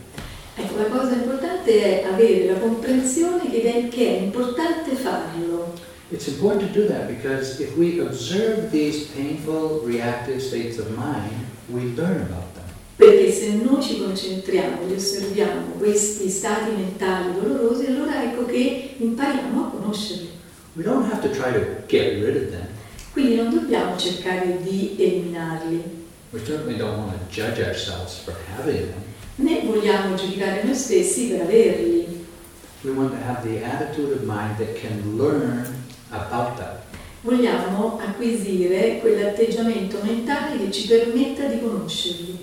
Ecco, 0.58 0.76
la 0.76 0.88
cosa 0.88 1.14
importante 1.14 2.02
è 2.02 2.04
avere 2.04 2.46
la 2.46 2.58
comprensione 2.58 3.48
che 3.48 3.62
è, 3.62 3.88
che 3.88 4.06
è 4.06 4.20
importante 4.22 4.96
farlo. 4.96 5.72
It's 6.10 6.26
important 6.26 6.72
to 6.72 6.80
do 6.80 6.88
that 6.88 7.06
because 7.06 7.60
if 7.62 7.76
we 7.76 8.00
observe 8.00 8.70
these 8.72 9.06
painful 9.14 9.82
reactive 9.84 10.42
states 10.42 10.78
of 10.78 10.90
mind, 10.96 11.46
we 11.68 11.94
learn 11.94 12.22
about 12.22 12.52
them. 12.54 12.64
Perché 12.96 13.30
se 13.30 13.52
noi 13.52 13.80
ci 13.80 13.98
concentriamo 13.98 14.88
e 14.88 14.94
osserviamo 14.94 15.74
questi 15.78 16.28
stati 16.28 16.72
mentali 16.72 17.34
dolorosi, 17.40 17.86
allora 17.86 18.22
ecco 18.24 18.46
che 18.46 18.94
impariamo 18.98 19.64
a 19.64 19.70
conoscerli. 19.70 20.28
We 20.74 20.82
don't 20.82 21.10
have 21.10 21.22
to 21.22 21.32
try 21.32 21.52
to 21.52 21.84
get 21.86 22.20
rid 22.20 22.36
of 22.36 22.50
them. 22.50 22.71
Quindi 23.12 23.34
non 23.34 23.50
dobbiamo 23.50 23.96
cercare 23.98 24.58
di 24.62 24.96
eliminarli, 24.98 25.82
né 29.34 29.60
vogliamo 29.64 30.14
giudicare 30.14 30.62
noi 30.64 30.74
stessi 30.74 31.28
per 31.28 31.42
averli. 31.42 32.24
Vogliamo 37.20 37.98
acquisire 38.00 38.98
quell'atteggiamento 38.98 39.98
mentale 40.02 40.56
che 40.56 40.70
ci 40.72 40.88
permetta 40.88 41.44
di 41.46 41.60
conoscerli. 41.60 42.38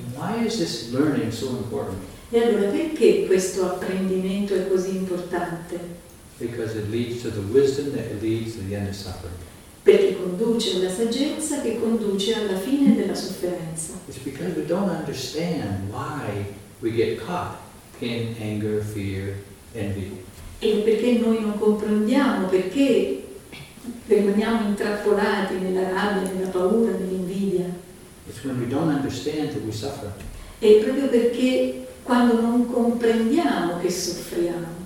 So? 1.32 1.66
E 2.30 2.44
allora 2.44 2.70
perché 2.70 3.26
questo 3.26 3.66
apprendimento 3.66 4.54
è 4.54 4.68
così 4.68 4.96
importante? 4.98 5.80
Because 6.38 6.78
it 6.78 6.90
leads 6.90 7.24
to 7.24 7.32
the 7.32 7.42
wisdom 7.52 7.92
that 7.96 8.22
leads 8.22 8.54
to 8.56 8.62
the 8.68 8.76
end 8.76 8.88
of 8.88 8.96
suffering. 8.96 9.36
Perché 9.82 10.18
conduce 10.18 10.76
alla 10.76 10.90
saggezza 10.90 11.62
che 11.62 11.80
conduce 11.80 12.36
alla 12.36 12.58
fine 12.58 12.96
della 12.96 13.16
sofferenza. 13.16 13.94
It's 14.08 14.18
because 14.18 14.54
we 14.56 14.66
don't 14.66 14.90
understand 14.90 15.90
why 15.90 16.46
we 16.82 16.92
get 16.92 17.18
caught 17.18 17.58
in 18.00 18.36
anger, 18.40 18.82
fear, 18.84 19.36
envy. 19.74 20.18
E 20.60 20.82
perché 20.84 21.20
noi 21.20 21.40
non 21.42 21.58
comprendiamo 21.58 22.48
perché 22.48 23.24
rimaniamo 24.08 24.68
intrappolati 24.68 25.56
nella 25.56 25.90
rabbia, 25.90 26.32
nella 26.32 26.50
paura, 26.50 26.92
nell'invidia. 26.92 27.66
It's 28.28 28.44
when 28.44 28.60
we 28.60 28.68
don't 28.68 28.94
understand 28.94 29.52
that 29.54 29.64
we 29.64 29.72
suffer. 29.72 30.12
E 30.60 30.82
proprio 30.84 31.08
perché 31.08 31.88
quando 32.04 32.42
non 32.42 32.70
comprendiamo 32.70 33.80
che 33.80 33.90
soffriamo. 33.90 34.78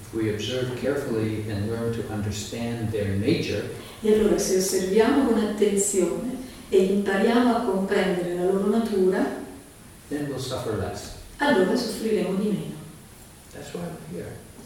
If 0.00 0.12
we 0.14 0.30
observe 0.30 0.74
carefully 0.80 1.44
and 1.50 1.68
learn 1.68 1.92
to 1.92 2.02
understand 2.12 2.90
their 2.92 3.08
nature, 3.18 3.64
E 4.06 4.14
allora 4.14 4.38
se 4.38 4.58
osserviamo 4.58 5.24
con 5.24 5.38
attenzione 5.40 6.36
e 6.68 6.78
impariamo 6.78 7.56
a 7.56 7.60
comprendere 7.62 8.34
la 8.36 8.44
loro 8.44 8.68
natura, 8.68 9.18
we'll 10.28 10.38
allora 11.38 11.74
soffriremo 11.74 12.34
di 12.36 12.44
meno. 12.46 12.74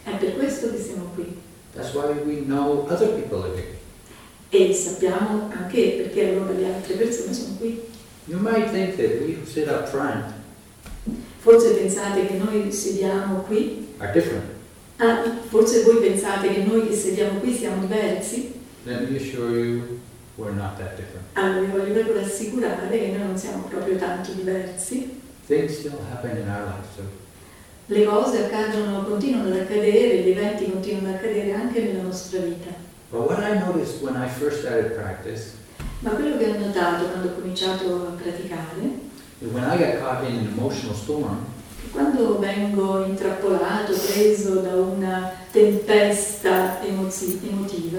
È 0.03 0.17
per 0.19 0.37
questo 0.37 0.71
che 0.71 0.79
siamo 0.79 1.11
qui. 1.15 1.35
E 4.51 4.75
sappiamo 4.75 5.51
anche 5.51 6.03
perché 6.03 6.29
allora 6.29 6.53
le 6.53 6.67
altre 6.75 6.95
persone 6.97 7.33
sono 7.33 7.55
qui. 7.59 7.81
Forse 11.39 11.71
pensate 11.71 12.27
che 12.27 12.35
noi 12.35 12.71
sediamo 12.71 13.41
qui, 13.47 13.95
ah, 14.99 15.23
forse 15.49 15.83
voi 15.85 15.97
pensate 15.97 16.53
che 16.53 16.63
noi 16.63 16.87
che 16.87 16.95
sediamo 16.95 17.39
qui 17.41 17.55
siamo 17.57 17.81
diversi. 17.81 18.59
Let 18.85 19.11
me 19.11 19.17
assure 19.17 19.59
you, 19.59 20.01
we're 20.37 20.53
not 20.53 20.79
that 20.79 20.97
different. 20.97 21.27
Allora 21.35 21.61
vi 21.61 21.71
voglio 21.71 21.93
proprio 21.93 22.15
rassicurare 22.15 22.89
che 22.89 23.09
noi 23.17 23.27
non 23.27 23.37
siamo 23.37 23.65
proprio 23.65 23.97
tanto 23.97 24.33
diversi. 24.33 25.21
Things 25.47 25.79
still 25.79 25.99
happen 26.13 26.37
in 26.37 26.49
our 26.49 26.65
lives 26.65 26.95
too. 26.97 27.05
Le 27.87 28.05
cose 28.05 28.45
accadono, 28.45 29.05
continuano 29.05 29.49
ad 29.49 29.61
accadere, 29.61 30.23
gli 30.23 30.31
eventi 30.31 30.71
continuano 30.71 31.09
ad 31.09 31.15
accadere 31.17 31.53
anche 31.53 31.83
nella 31.83 32.03
nostra 32.03 32.41
vita. 32.41 32.71
But 33.11 33.29
what 33.29 33.41
I 33.43 33.59
noticed 33.59 34.01
when 34.03 34.15
I 34.15 34.29
first 34.29 34.61
started 34.61 34.93
practice 34.93 35.59
Ma 36.01 36.11
quello 36.11 36.39
che 36.39 36.47
ho 36.47 36.59
notato 36.59 37.07
quando 37.07 37.29
ho 37.29 37.35
cominciato 37.35 38.07
a 38.07 38.11
praticare 38.23 39.09
when 39.41 39.65
I 39.65 39.77
got 39.77 39.99
caught 39.99 40.29
in 40.29 40.37
an 40.37 40.47
emotional 40.47 40.95
storm, 40.95 41.45
quando 41.93 42.39
vengo 42.39 43.05
intrappolato, 43.05 43.93
preso 43.93 44.61
da 44.61 44.75
una 44.75 45.33
tempesta 45.51 46.83
emozi- 46.83 47.41
emotiva, 47.43 47.99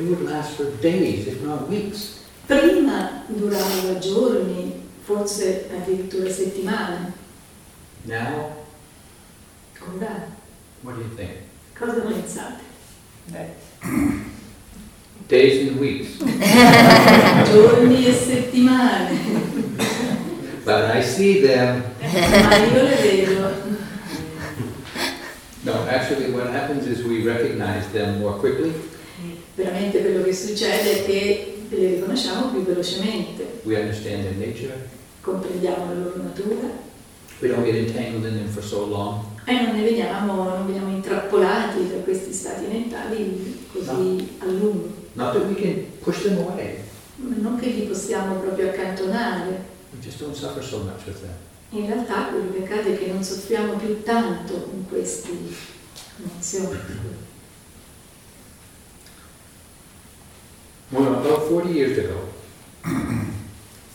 it 0.00 0.08
would 0.08 0.22
last 0.22 0.56
for 0.56 0.70
days, 0.80 1.26
if 1.28 1.42
not 1.42 1.68
weeks. 1.68 2.24
prima 2.48 3.22
durava 3.28 3.98
giorni, 4.00 4.72
forse 5.06 5.66
addirittura 5.70 6.30
settimane. 6.30 7.12
Now, 8.06 8.56
Ora, 9.80 10.28
what 10.82 10.96
do 10.96 11.02
you 11.02 11.08
think? 11.16 11.30
cosa 11.78 12.00
pensate? 12.00 12.64
Days 15.28 15.68
and 15.68 15.78
weeks. 15.80 16.18
Giorni 17.50 18.06
e 18.08 18.12
settimane, 18.12 19.18
But 20.64 20.96
I 20.96 21.02
see 21.02 21.40
them. 21.40 21.82
ma 22.00 22.56
io 22.56 22.82
le 22.82 22.96
vedo. 22.96 23.54
No, 25.64 25.72
actually, 25.88 26.32
what 26.32 26.48
happens 26.50 26.86
is 26.86 27.04
we 27.04 27.22
recognize 27.22 27.86
them 27.92 28.18
more 28.20 28.32
quickly. 28.40 28.72
Veramente 29.60 30.00
quello 30.00 30.22
che 30.24 30.32
succede 30.34 31.00
è 31.02 31.04
che 31.04 31.64
le 31.68 31.88
riconosciamo 31.96 32.50
più 32.50 32.62
velocemente, 32.64 33.60
comprendiamo 35.20 35.84
la 35.84 36.00
loro 36.00 36.22
natura 36.22 36.88
We 37.40 37.48
don't 37.48 37.64
get 37.64 37.74
entangled 37.74 38.24
in 38.24 38.36
them 38.38 38.48
for 38.48 38.62
so 38.62 38.86
long. 38.86 39.20
e 39.44 39.52
non 39.52 39.74
ne 39.76 39.82
veniamo, 39.82 40.44
non 40.44 40.66
veniamo 40.66 40.88
intrappolati 40.94 41.88
da 41.90 41.96
questi 41.98 42.32
stati 42.32 42.66
mentali 42.66 43.66
così 43.70 44.36
a 44.38 44.46
lungo. 44.46 44.88
Not 45.12 45.32
that 45.34 45.44
we 45.46 45.54
can 45.54 45.84
push 46.02 46.22
them 46.22 46.38
away. 46.38 46.76
Non 47.16 47.58
che 47.58 47.66
li 47.68 47.82
possiamo 47.82 48.36
proprio 48.36 48.68
accantonare, 48.70 49.64
We 49.92 49.98
just 50.00 50.20
don't 50.22 50.34
suffer 50.34 50.62
so 50.64 50.78
much 50.78 51.04
with 51.06 51.20
them. 51.20 51.34
in 51.70 51.86
realtà 51.86 52.28
quello 52.30 52.50
che 52.52 52.62
accade 52.64 52.94
è 52.94 52.98
che 52.98 53.12
non 53.12 53.22
soffriamo 53.22 53.74
più 53.74 54.02
tanto 54.02 54.54
con 54.54 54.86
queste 54.88 55.28
emozioni. 56.18 56.78
Well, 60.92 61.14
about 61.14 61.48
40 61.48 61.70
years 61.72 61.98
ago, 61.98 62.18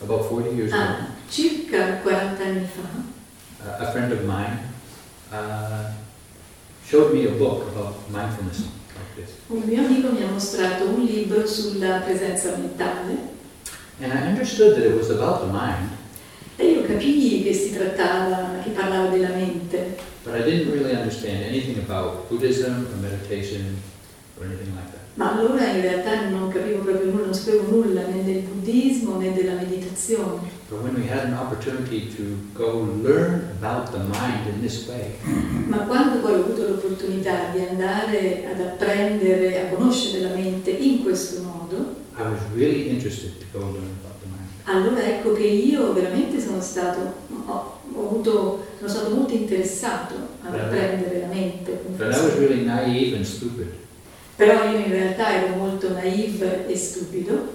about 0.01 0.29
40 0.29 0.55
years 0.55 0.71
ago, 0.71 0.81
Ah, 0.81 1.07
circa 1.29 1.99
40 2.03 2.39
anni 2.43 2.67
fa, 2.67 2.87
uh, 3.63 3.83
a 3.83 3.91
friend 3.91 4.13
of 4.13 4.23
mine 4.25 4.59
uh, 5.31 5.91
showed 6.87 7.13
me 7.13 7.25
a 7.27 7.31
book 7.31 7.67
about 7.67 7.95
mindfulness. 8.09 8.63
Like 8.95 9.27
un 9.49 9.63
mio 9.67 9.83
amico 9.85 10.11
mi 10.11 10.23
ha 10.23 10.27
mostrato 10.31 10.85
un 10.87 11.03
libro 11.03 11.45
sulla 11.45 11.99
presenza 11.99 12.55
mentale. 12.55 13.33
And 13.99 14.11
I 14.13 14.27
understood 14.27 14.75
that 14.75 14.85
it 14.85 14.95
was 14.95 15.09
about 15.09 15.41
the 15.41 15.51
mind, 15.51 15.89
e 16.57 16.65
io 16.71 16.83
capii 16.83 17.43
che 17.43 17.53
si 17.53 17.73
trattava, 17.73 18.59
che 18.63 18.69
parlava 18.69 19.09
della 19.09 19.29
mente, 19.35 19.97
but 20.23 20.33
I 20.33 20.43
didn't 20.43 20.71
really 20.71 20.95
understand 20.95 21.43
anything 21.43 21.77
about 21.77 22.29
Buddhism 22.29 22.87
or 22.87 22.95
meditation 23.01 23.81
or 24.39 24.45
anything 24.45 24.73
like 24.75 24.91
that. 24.91 25.04
Ma 25.15 25.31
allora 25.31 25.65
in 25.71 25.81
realtà 25.81 26.29
non 26.29 26.49
capivo 26.49 26.79
proprio 26.79 27.09
nulla, 27.11 27.25
non 27.25 27.33
sapevo 27.33 27.71
nulla 27.71 28.01
né 28.05 28.23
del 28.23 28.41
buddismo 28.41 29.17
né 29.17 29.31
della 29.33 29.53
meditazione. 29.53 30.51
But 30.67 30.81
when 30.81 30.95
we 30.95 31.07
had 31.09 31.25
an 31.25 31.37
opportunity 31.37 32.07
to 32.15 32.23
go 32.53 32.83
learn 33.01 33.55
about 33.61 33.91
the 33.91 33.99
mind 33.99 34.47
in 34.53 34.61
this 34.61 34.85
way, 34.87 35.13
Ma 35.67 35.77
quando 35.85 36.19
poi 36.19 36.33
ho 36.33 36.43
avuto 36.43 36.67
l'opportunità 36.67 37.51
di 37.53 37.61
andare 37.61 38.45
ad 38.51 38.59
apprendere, 38.59 39.67
a 39.67 39.73
conoscere 39.73 40.21
la 40.21 40.33
mente 40.35 40.71
in 40.71 41.03
questo 41.03 41.43
modo, 41.43 41.95
I 42.17 42.21
was 42.23 42.39
really 42.55 42.89
interested 42.89 43.31
to 43.39 43.45
go 43.57 43.59
learn 43.65 43.95
about 44.01 44.19
the 44.21 44.27
mind. 44.27 44.49
allora 44.65 45.01
ecco 45.01 45.31
che 45.33 45.45
io 45.45 45.93
veramente 45.93 46.41
sono 46.41 46.59
stato, 46.59 47.13
ho, 47.45 47.79
ho 47.93 48.05
avuto, 48.07 48.65
sono 48.79 48.89
stato 48.89 49.15
molto 49.15 49.33
interessato 49.33 50.15
ad 50.41 50.53
apprendere 50.59 51.21
la 51.21 51.27
mente. 51.27 51.79
But 51.95 52.13
I 52.13 52.19
was 52.21 52.33
really 52.37 52.65
naive 52.65 53.15
and 53.15 53.23
stupid. 53.23 53.83
Però 54.35 54.69
io 54.69 54.77
in 54.79 54.91
realtà 54.91 55.43
ero 55.43 55.55
molto 55.55 55.91
naive 55.93 56.67
e 56.67 56.75
stupido. 56.75 57.53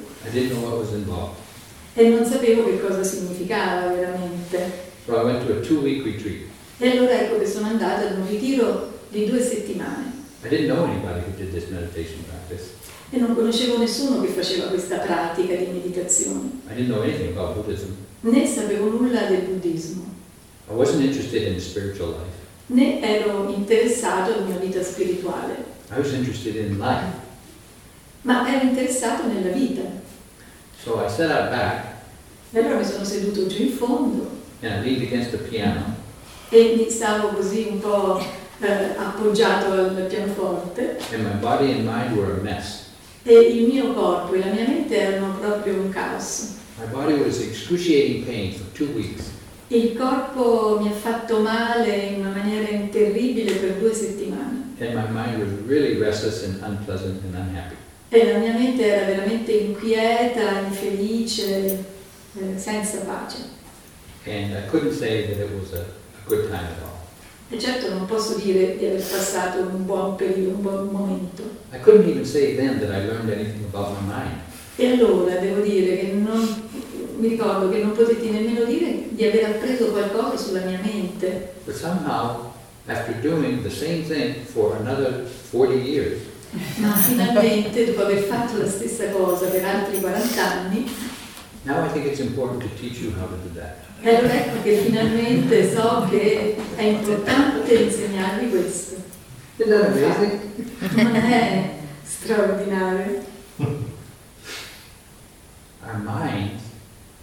E 1.95 2.09
non 2.09 2.25
sapevo 2.25 2.65
che 2.65 2.81
cosa 2.81 3.03
significava 3.03 3.93
veramente. 3.93 4.89
So. 5.05 5.13
E 6.79 6.91
allora 6.91 7.21
ecco 7.21 7.39
che 7.39 7.47
sono 7.47 7.67
andata 7.67 8.09
ad 8.09 8.19
un 8.19 8.29
ritiro 8.29 8.99
di 9.11 9.27
due 9.27 9.41
settimane. 9.41 10.13
E 13.13 13.19
non 13.19 13.35
conoscevo 13.35 13.79
nessuno 13.79 14.21
che 14.23 14.29
faceva 14.29 14.67
questa 14.67 14.99
pratica 14.99 15.55
di 15.55 15.67
meditazione, 15.67 16.49
né 18.23 18.47
sapevo 18.47 18.91
nulla 18.91 19.23
del 19.23 19.41
buddismo, 19.41 20.05
I 20.71 20.75
wasn't 20.75 21.03
interested 21.03 21.53
in 21.53 21.59
spiritual 21.59 22.11
life. 22.11 22.39
né 22.67 23.01
ero 23.03 23.53
interessato 23.55 24.33
ad 24.33 24.47
una 24.47 24.59
vita 24.59 24.83
spirituale, 24.83 25.57
I 25.93 25.99
was 25.99 26.13
interested 26.13 26.57
in 26.57 26.79
life. 26.79 27.19
ma 28.23 28.47
ero 28.47 28.67
interessato 28.67 29.27
nella 29.27 29.51
vita. 29.53 29.83
So 30.83 31.03
I 31.05 31.09
sat 31.09 31.31
out 31.31 31.51
back 31.51 31.85
E 32.53 32.59
allora 32.59 32.77
mi 32.79 32.85
sono 32.85 33.05
seduto 33.05 33.47
giù 33.47 33.63
in 33.63 33.73
fondo 33.73 34.29
and 34.63 34.73
I 34.73 34.89
leaned 34.89 35.03
against 35.07 35.31
the 35.31 35.39
piano 35.39 35.97
e 36.49 36.75
mi 36.77 36.91
stavo 36.91 37.29
così 37.29 37.69
un 37.71 37.81
po' 37.81 38.19
eh, 38.61 38.97
appoggiato 38.97 39.73
al 39.73 40.07
pianoforte 40.09 40.99
and 41.13 41.23
my 41.23 41.35
body 41.41 41.73
and 41.73 41.85
mind 41.85 42.17
were 42.17 42.33
a 42.33 42.43
mess. 42.43 42.89
e 43.23 43.33
il 43.35 43.67
mio 43.67 43.93
corpo 43.93 44.35
e 44.35 44.39
la 44.41 44.47
mia 44.53 44.67
mente 44.67 44.97
erano 44.97 45.35
proprio 45.39 45.75
un 45.75 45.91
caos. 45.91 46.57
My 46.79 46.87
body 46.87 47.15
was 47.21 47.41
excruciating 47.41 48.25
pain 48.25 48.53
for 48.53 48.67
two 48.73 48.89
weeks. 48.95 49.31
Il 49.69 49.97
corpo 49.97 50.79
mi 50.81 50.89
ha 50.89 50.95
fatto 50.95 51.39
male 51.41 51.95
in 51.95 52.21
una 52.21 52.31
maniera 52.31 52.67
terribile 52.91 53.53
per 53.55 53.75
due 53.75 53.95
settimane 53.95 54.70
And 54.81 54.95
my 54.95 55.07
mind 55.09 55.41
was 55.41 55.51
really 55.67 56.01
restless 56.01 56.43
and 56.45 56.63
unpleasant 56.63 57.23
and 57.23 57.35
unhappy. 57.35 57.77
e 58.13 58.33
la 58.33 58.39
mia 58.39 58.53
mente 58.55 58.85
era 58.85 59.07
veramente 59.07 59.53
inquieta, 59.53 60.61
infelice, 60.67 61.85
eh, 62.35 62.59
senza 62.59 62.99
pace. 62.99 63.59
And 64.27 64.53
I 64.53 64.69
couldn't 64.69 64.93
say 64.93 65.29
that 65.29 65.39
it 65.39 65.51
was 65.59 65.73
a, 65.73 65.83
a 65.83 66.29
good 66.29 66.49
time 66.49 66.67
at 66.67 66.83
all. 66.83 66.99
E 67.51 67.59
certo 67.59 67.89
non 67.93 68.07
posso 68.07 68.37
dire 68.37 68.77
di 68.77 68.87
aver 68.87 69.01
passato 69.01 69.61
un 69.61 69.85
buon 69.85 70.17
periodo, 70.17 70.57
un 70.57 70.63
buon 70.63 70.89
momento. 70.91 71.43
I 71.73 71.79
couldn't 71.81 72.09
even 72.09 72.25
say 72.25 72.57
then 72.57 72.81
that 72.81 72.91
I 72.91 73.07
learned 73.07 73.31
anything 73.31 73.65
about 73.73 73.97
my 74.01 74.07
mind. 74.07 74.41
E 74.77 74.93
allora 74.93 75.37
devo 75.37 75.61
dire 75.61 75.99
che 75.99 76.13
non, 76.13 76.69
mi 77.19 77.29
ricordo 77.29 77.69
che 77.69 77.79
non 77.79 77.93
potetti 77.93 78.31
nemmeno 78.31 78.65
dire 78.65 79.09
di 79.11 79.25
aver 79.25 79.45
appreso 79.45 79.87
qualcosa 79.91 80.37
sulla 80.37 80.61
mia 80.61 80.81
mente, 80.83 81.53
But 81.65 81.75
somehow, 81.77 82.53
after 82.87 83.13
doing 83.21 83.63
the 83.63 83.71
same 83.71 84.03
thing 84.05 84.35
for 84.45 84.77
another 84.81 85.25
40 85.51 85.75
years, 85.81 86.19
ma 86.79 86.93
finalmente 86.97 87.85
dopo 87.87 88.03
aver 88.03 88.23
fatto 88.25 88.57
la 88.59 88.69
stessa 88.69 89.09
cosa 89.11 89.47
per 89.47 89.65
altri 89.65 90.01
40 90.01 90.51
anni, 90.51 90.91
now 91.65 91.85
I 91.85 91.89
think 91.93 92.07
it's 92.07 92.21
important 92.21 92.63
to 92.63 92.69
teach 92.81 92.99
you 93.01 93.13
how 93.19 93.27
to 93.29 93.37
do 93.47 93.51
that. 93.61 93.77
e 94.03 94.15
allora 94.17 94.33
ecco 94.35 94.63
che 94.63 94.77
finalmente 94.79 95.73
so 95.75 96.07
che 96.11 96.57
è 96.77 96.83
importante 96.83 97.75
insegnarvi 97.75 98.49
questo. 98.49 98.97
Isn't 99.59 99.71
that 99.71 99.87
amazing? 99.91 100.41
Non 100.95 101.15
è 101.17 101.71
straordinario. 102.03 103.23
Our 105.83 105.99
minds 105.99 106.63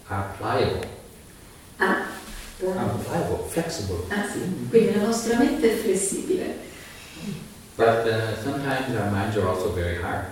are 0.09 0.25
pliable, 0.37 0.87
Ah, 1.79 2.05
are 2.65 2.97
pliable, 3.03 3.45
flexible. 3.49 3.97
ah 4.09 4.25
sì, 4.31 4.39
quindi 4.69 4.95
la 4.95 5.03
nostra 5.05 5.37
mente 5.37 5.71
è 5.71 5.75
flessibile, 5.75 6.65
But 7.75 8.07
uh, 8.07 8.41
sometimes 8.41 8.95
our 8.95 9.11
minds 9.11 9.37
are 9.37 9.47
also 9.47 9.71
very 9.73 9.97
hard. 10.01 10.25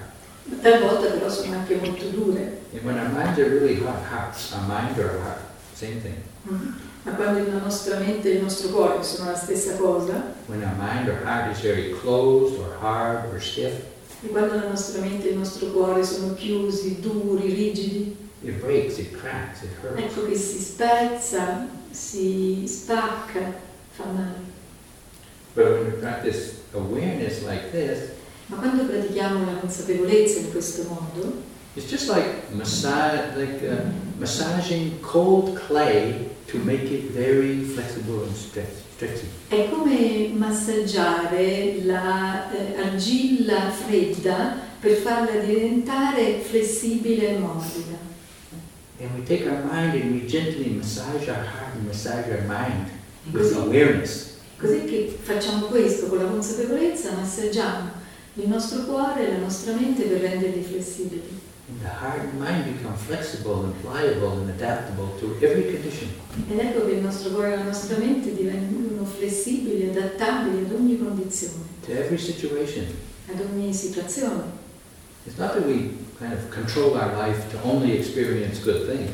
talvolta 0.61 1.11
però 1.11 1.29
sono 1.29 1.53
anche 1.53 1.75
molto 1.75 2.05
dure. 2.07 2.61
And 2.73 2.83
when 2.83 2.97
our 2.97 3.09
minds 3.09 3.37
are 3.37 3.49
really 3.49 3.75
hard, 3.83 4.01
hard 4.11 4.33
our 4.53 4.61
minds 4.67 4.97
are 4.99 5.19
hard. 5.21 5.41
Same 5.73 6.01
thing. 6.01 6.15
Mm. 6.49 6.73
Ma 7.03 7.11
quando 7.11 7.51
la 7.51 7.59
nostra 7.59 7.99
mente 7.99 8.31
e 8.31 8.35
il 8.37 8.41
nostro 8.41 8.69
cuore 8.69 9.03
sono 9.03 9.29
la 9.29 9.37
stessa 9.37 9.75
cosa, 9.75 10.33
When 10.47 10.63
our 10.63 10.73
mind 10.75 11.07
or 11.07 11.19
heart 11.23 11.51
is 11.55 11.61
very 11.61 11.93
closed 12.01 12.57
or 12.57 12.75
hard 12.81 13.31
or 13.31 13.39
stiff, 13.39 13.73
e 14.23 14.27
quando 14.29 14.55
la 14.55 14.67
nostra 14.69 15.01
mente 15.01 15.27
e 15.27 15.31
il 15.33 15.37
nostro 15.37 15.67
cuore 15.67 16.03
sono 16.03 16.33
chiusi, 16.33 16.99
duri, 16.99 17.53
rigidi, 17.53 18.15
it 18.41 18.55
breaks, 18.59 18.97
it 18.97 19.11
cracks, 19.11 19.61
it 19.61 19.69
hurts. 19.83 20.01
ecco 20.01 20.25
che 20.27 20.35
si 20.35 20.59
spezza, 20.59 21.67
si 21.95 22.63
spacca, 22.67 23.53
fa 23.91 24.03
male. 24.05 24.53
But 25.55 25.65
when 25.71 25.85
we 25.85 25.91
practice 26.01 26.59
awareness 26.73 27.43
like 27.43 27.71
this, 27.71 28.11
Ma 28.47 28.57
quando 28.57 28.83
pratichiamo 28.83 29.43
la 29.45 29.57
consapevolezza 29.57 30.39
in 30.39 30.51
questo 30.51 30.83
modo, 30.87 31.41
it's 31.75 31.89
just 31.89 32.07
like 32.09 32.43
massage, 32.51 33.35
like 33.35 33.63
uh, 33.67 33.89
massaging 34.19 34.99
cold 35.01 35.55
clay 35.67 36.29
to 36.47 36.59
make 36.59 36.91
it 36.91 37.11
very 37.11 37.63
flexible 37.63 38.23
and 38.23 38.35
stretch, 38.35 38.69
stretchy. 38.95 39.27
è 39.47 39.67
come 39.71 40.29
massaggiare 40.35 41.81
la 41.85 42.51
eh, 42.51 42.79
argilla 42.79 43.71
fredda 43.71 44.55
per 44.79 44.91
farla 44.97 45.39
diventare 45.39 46.39
flessibile 46.39 47.29
e 47.29 47.37
morbida. 47.39 48.13
And 48.99 49.09
we 49.17 49.25
take 49.25 49.45
our 49.45 49.61
mind 49.65 49.93
and 50.01 50.13
we 50.13 50.25
gently 50.27 50.69
massage 50.69 51.27
our 51.27 51.43
heart 51.43 51.75
and 51.75 51.85
massage 51.85 52.29
our 52.31 52.43
mind 52.47 52.89
with 53.33 53.43
Così, 53.51 53.55
awareness. 53.57 54.37
così 54.57 54.85
che 54.85 55.17
facciamo 55.21 55.65
questo 55.65 56.07
con 56.07 56.19
la 56.19 56.25
consapevolezza, 56.29 57.11
massaggiamo 57.11 57.89
il 58.35 58.47
nostro 58.47 58.83
cuore 58.83 59.27
e 59.27 59.31
la 59.33 59.39
nostra 59.39 59.73
mente 59.73 60.03
per 60.03 60.21
renderli 60.21 60.63
flessibili. 60.63 61.43
And 61.67 61.81
the 61.81 61.89
heart 61.89 62.19
and 62.21 62.39
mind 62.39 62.77
become 62.77 62.95
flexible 62.95 63.63
and 63.65 63.73
pliable 63.81 64.37
and 64.39 64.49
adaptable 64.51 65.17
to 65.19 65.35
every 65.45 65.63
condition. 65.73 66.07
Ed 66.49 66.59
ecco 66.59 66.85
che 66.85 66.91
il 66.93 67.01
nostro 67.01 67.31
cuore 67.31 67.53
e 67.53 67.55
la 67.57 67.63
nostra 67.63 67.97
mente 67.97 68.33
diventano 68.33 69.03
flessibili, 69.03 69.89
adattabili 69.89 70.63
ad 70.65 70.71
ogni 70.71 70.97
condizione, 70.97 71.63
to 71.85 71.91
every 71.91 72.17
situation. 72.17 72.85
ad 73.27 73.39
ogni 73.41 73.73
situazione. 73.73 74.63
It's 75.25 75.39
not 75.39 75.55
that 75.55 75.65
we 75.65 75.91
kind 76.19 76.33
of 76.33 76.51
control 76.51 76.95
our 76.97 77.11
life 77.17 77.49
to 77.51 77.61
only 77.63 77.97
experience 77.97 78.59
good 78.59 78.85
things. 78.87 79.09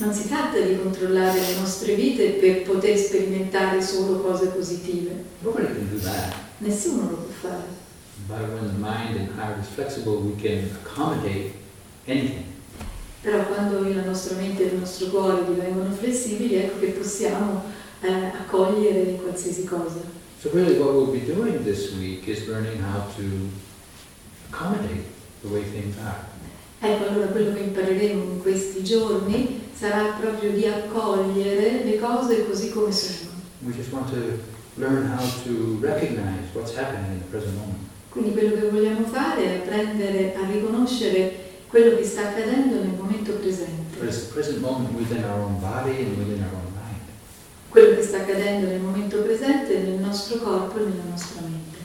Non 0.00 0.12
si 0.12 0.26
tratta 0.26 0.58
di 0.58 0.76
controllare 0.76 1.38
le 1.38 1.54
nostre 1.60 1.94
vite 1.94 2.30
per 2.40 2.62
poter 2.62 2.98
sperimentare 2.98 3.80
solo 3.80 4.18
cose 4.18 4.46
positive. 4.48 5.12
Nobody 5.42 5.66
can 5.66 5.88
do 5.90 5.98
that. 6.00 6.34
Nessuno 6.58 7.10
lo 7.10 7.16
può 7.16 7.32
fare. 7.40 7.82
But 8.26 8.48
when 8.48 8.66
the 8.66 8.78
mind 8.78 9.16
and 9.16 9.30
heart 9.38 9.58
is 9.60 9.68
flexible, 9.68 10.16
we 10.16 10.34
can 10.34 10.70
accommodate 10.82 11.52
anything. 12.06 12.44
Però 13.22 13.44
quando 13.46 13.88
la 13.88 14.02
nostra 14.02 14.36
mente 14.36 14.64
e 14.64 14.74
il 14.74 14.78
nostro 14.78 15.06
cuore 15.08 15.44
divengono 15.44 15.90
flessibili, 15.92 16.56
ecco 16.56 16.80
che 16.80 16.88
possiamo 16.88 17.62
eh, 18.00 18.10
accogliere 18.10 19.14
qualsiasi 19.22 19.64
cosa. 19.64 20.00
So 20.40 20.50
really 20.52 20.78
what 20.78 20.94
we'll 20.94 21.12
be 21.12 21.24
doing 21.24 21.62
this 21.62 21.92
week 21.92 22.26
is 22.26 22.46
learning 22.48 22.82
how 22.82 23.06
to 23.16 23.22
accommodate 24.50 25.13
Ecco, 26.80 27.08
allora 27.08 27.26
quello 27.26 27.54
che 27.54 27.60
impareremo 27.60 28.22
in 28.22 28.42
questi 28.42 28.84
giorni 28.84 29.62
sarà 29.74 30.16
proprio 30.20 30.50
di 30.50 30.66
accogliere 30.66 31.84
le 31.84 31.98
cose 31.98 32.46
così 32.46 32.70
come 32.70 32.92
sono. 32.92 33.30
Quindi 38.08 38.32
quello 38.32 38.54
che 38.54 38.68
vogliamo 38.68 39.06
fare 39.06 39.44
è 39.44 39.56
apprendere 39.56 40.34
a 40.34 40.46
riconoscere 40.50 41.42
quello 41.68 41.96
che 41.96 42.04
sta 42.04 42.28
accadendo 42.28 42.76
nel 42.76 42.94
momento 42.96 43.32
presente. 43.32 43.98
Quello 47.68 47.96
che 47.96 48.02
sta 48.02 48.18
accadendo 48.18 48.66
nel 48.68 48.80
momento 48.80 49.22
presente 49.22 49.78
nel 49.78 49.98
nostro 49.98 50.38
corpo 50.38 50.78
e 50.78 50.82
nella 50.82 51.10
nostra 51.10 51.40
mente. 51.40 51.78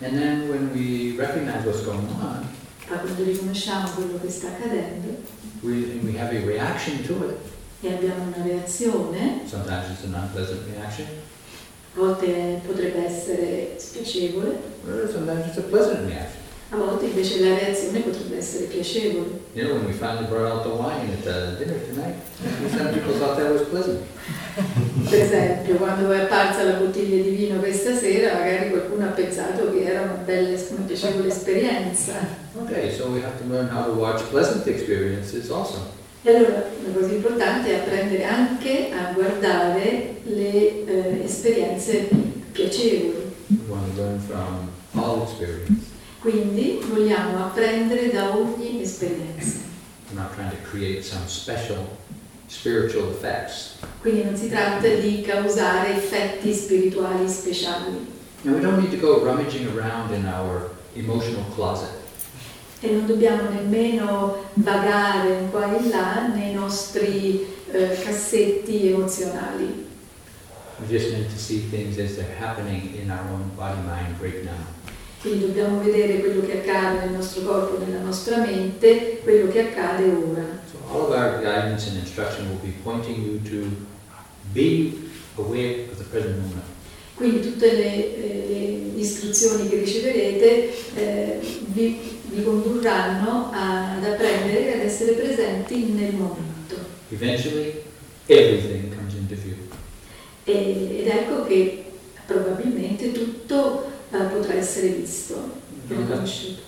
And 0.00 0.18
then 0.18 0.48
when 0.50 0.72
we 0.74 1.16
recognize 1.16 1.64
what's 1.64 1.82
going 1.82 2.06
on, 2.20 2.46
quando 2.86 3.24
riconosciamo 3.24 3.88
quello 3.90 4.18
che 4.20 4.30
sta 4.30 4.48
accadendo 4.48 5.18
we, 5.62 5.98
we 6.02 6.18
have 6.18 6.36
a 6.36 6.44
reaction 6.44 7.02
to 7.02 7.30
it, 7.30 7.36
e 7.80 7.94
abbiamo 7.94 8.24
una 8.24 8.42
reazione, 8.42 9.42
sometimes 9.46 9.90
it's 9.90 10.04
an 10.04 10.14
unpleasant 10.14 10.60
reaction, 10.72 11.06
A 11.94 11.98
volte 11.98 12.60
potrebbe 12.66 13.06
essere 13.06 13.76
spiacevole, 13.78 14.58
or 14.86 15.08
sometimes 15.10 15.46
it's 15.46 15.58
a 15.58 15.62
pleasant 15.62 16.06
reaction. 16.06 16.40
A 16.76 16.84
volte 16.84 17.06
invece 17.06 17.40
la 17.40 17.56
reazione 17.56 18.00
potrebbe 18.00 18.36
essere 18.36 18.66
piacevole. 18.66 19.40
You 19.54 19.64
know, 19.64 19.76
when 19.76 19.86
we 19.86 19.92
finally 19.92 20.26
brought 20.26 20.52
out 20.52 20.62
the 20.62 20.68
wine 20.68 21.10
at 21.10 21.24
the 21.24 21.56
dinner 21.56 21.80
tonight, 21.86 22.16
some 22.70 22.92
people 22.92 23.14
thought 23.18 23.36
that 23.38 23.50
was 23.50 23.62
pleasant. 23.68 24.00
Per 25.08 25.20
esempio, 25.20 25.76
quando 25.76 26.10
è 26.12 26.20
apparsa 26.20 26.62
la 26.64 26.74
bottiglia 26.74 27.22
di 27.22 27.30
vino 27.30 27.58
questa 27.58 27.94
sera, 27.94 28.34
magari 28.34 28.70
qualcuno 28.70 29.04
ha 29.06 29.10
pensato 29.10 29.70
che 29.72 29.84
era 29.84 30.02
una 30.02 30.22
bella, 30.24 30.58
una 30.70 30.84
piacevole 30.86 31.28
esperienza. 31.28 32.14
Okay, 32.62 32.94
so 32.94 33.08
we 33.08 33.22
have 33.22 33.38
to 33.38 33.44
learn 33.48 33.68
how 33.68 33.84
to 33.84 33.92
watch 33.92 34.22
pleasant 34.30 34.66
experiences 34.66 35.50
also. 35.50 35.94
E 36.22 36.34
allora 36.34 36.64
la 36.84 36.92
cosa 36.92 37.12
importante 37.12 37.70
è 37.70 37.74
apprendere 37.80 38.24
anche 38.24 38.90
a 38.90 39.12
guardare 39.12 40.16
le 40.24 40.84
eh, 40.84 41.20
esperienze 41.24 42.08
piacevoli. 42.52 43.34
We 43.48 43.58
want 43.68 43.94
to 43.94 44.00
learn 44.00 44.20
from 44.20 44.70
all 44.92 45.22
experience. 45.22 45.85
Quindi 46.26 46.80
vogliamo 46.84 47.44
apprendere 47.44 48.10
da 48.10 48.36
ogni 48.36 48.82
esperienza. 48.82 49.60
We're 50.10 50.20
not 50.20 50.34
trying 50.34 50.50
to 50.50 50.56
create 50.68 51.04
some 51.04 51.24
special 51.28 51.86
spiritual 52.48 53.12
effects. 53.12 53.76
Quindi 54.00 54.24
non 54.24 54.34
si 54.34 54.48
tratta 54.48 54.88
di 54.88 55.22
causare 55.22 55.94
effetti 55.94 56.52
spirituali 56.52 57.28
speciali. 57.28 58.04
And 58.42 58.56
we 58.56 58.60
don't 58.60 58.80
need 58.80 58.90
to 58.90 58.96
go 58.96 59.22
rummaging 59.22 59.68
around 59.78 60.12
in 60.12 60.26
our 60.26 60.70
emotional 60.96 61.44
closet. 61.54 61.94
E 62.80 62.90
non 62.90 63.06
dobbiamo 63.06 63.48
nemmeno 63.48 64.46
vagare 64.54 65.46
qua 65.52 65.78
e 65.78 65.88
là 65.88 66.26
nei 66.26 66.54
nostri 66.54 67.46
eh, 67.70 68.00
cassetti 68.02 68.88
emozionali. 68.88 69.86
We 70.80 70.88
just 70.88 71.12
need 71.12 71.30
to 71.30 71.38
see 71.38 71.68
things 71.70 71.98
as 71.98 72.16
they're 72.16 72.36
happening 72.36 72.96
in 73.00 73.12
our 73.12 73.30
own 73.30 73.48
body 73.54 73.80
mind 73.86 74.20
right 74.20 74.42
now. 74.42 74.74
Quindi 75.20 75.46
dobbiamo 75.46 75.80
vedere 75.82 76.20
quello 76.20 76.42
che 76.46 76.58
accade 76.58 77.00
nel 77.06 77.10
nostro 77.14 77.42
corpo, 77.42 77.82
nella 77.84 78.00
nostra 78.00 78.36
mente, 78.38 79.20
quello 79.22 79.50
che 79.50 79.60
accade 79.60 80.04
ora. 80.04 80.44
So 80.70 80.78
all 80.92 81.02
of 81.02 81.10
our 81.10 81.40
guidance 81.40 81.88
and 81.88 81.98
instruction 81.98 82.48
will 82.48 82.60
be 82.62 82.72
pointing 82.82 83.24
you 83.24 83.40
to 83.42 83.66
be 84.52 84.92
aware 85.36 85.86
of 85.90 85.96
the 85.98 86.04
present 86.10 86.36
moment. 86.38 86.62
Quindi 87.14 87.40
tutte 87.40 87.72
le, 87.72 88.16
eh, 88.16 88.90
le 88.94 89.00
istruzioni 89.00 89.68
che 89.68 89.76
riceverete 89.76 90.70
eh, 90.94 91.38
vi, 91.68 91.98
vi 92.30 92.42
condurranno 92.44 93.50
a- 93.52 93.96
ad 93.96 94.04
apprendere 94.04 94.66
e 94.68 94.72
ad 94.74 94.80
essere 94.86 95.12
presenti 95.12 95.76
nel 95.92 96.12
momento. 96.12 96.76
Eventually, 97.10 97.72
everything 98.26 98.94
comes 98.94 99.14
into 99.14 99.34
view. 99.34 99.54
E- 100.44 101.00
ed 101.00 101.06
ecco 101.08 101.44
che 101.46 101.84
probabilmente 102.26 103.12
tutto 103.12 103.90
eh, 104.12 104.18
potrà 104.32 104.54
essere 104.54 104.88
visto, 104.88 105.34
have, 105.88 105.96
riconosciuto. 105.96 106.62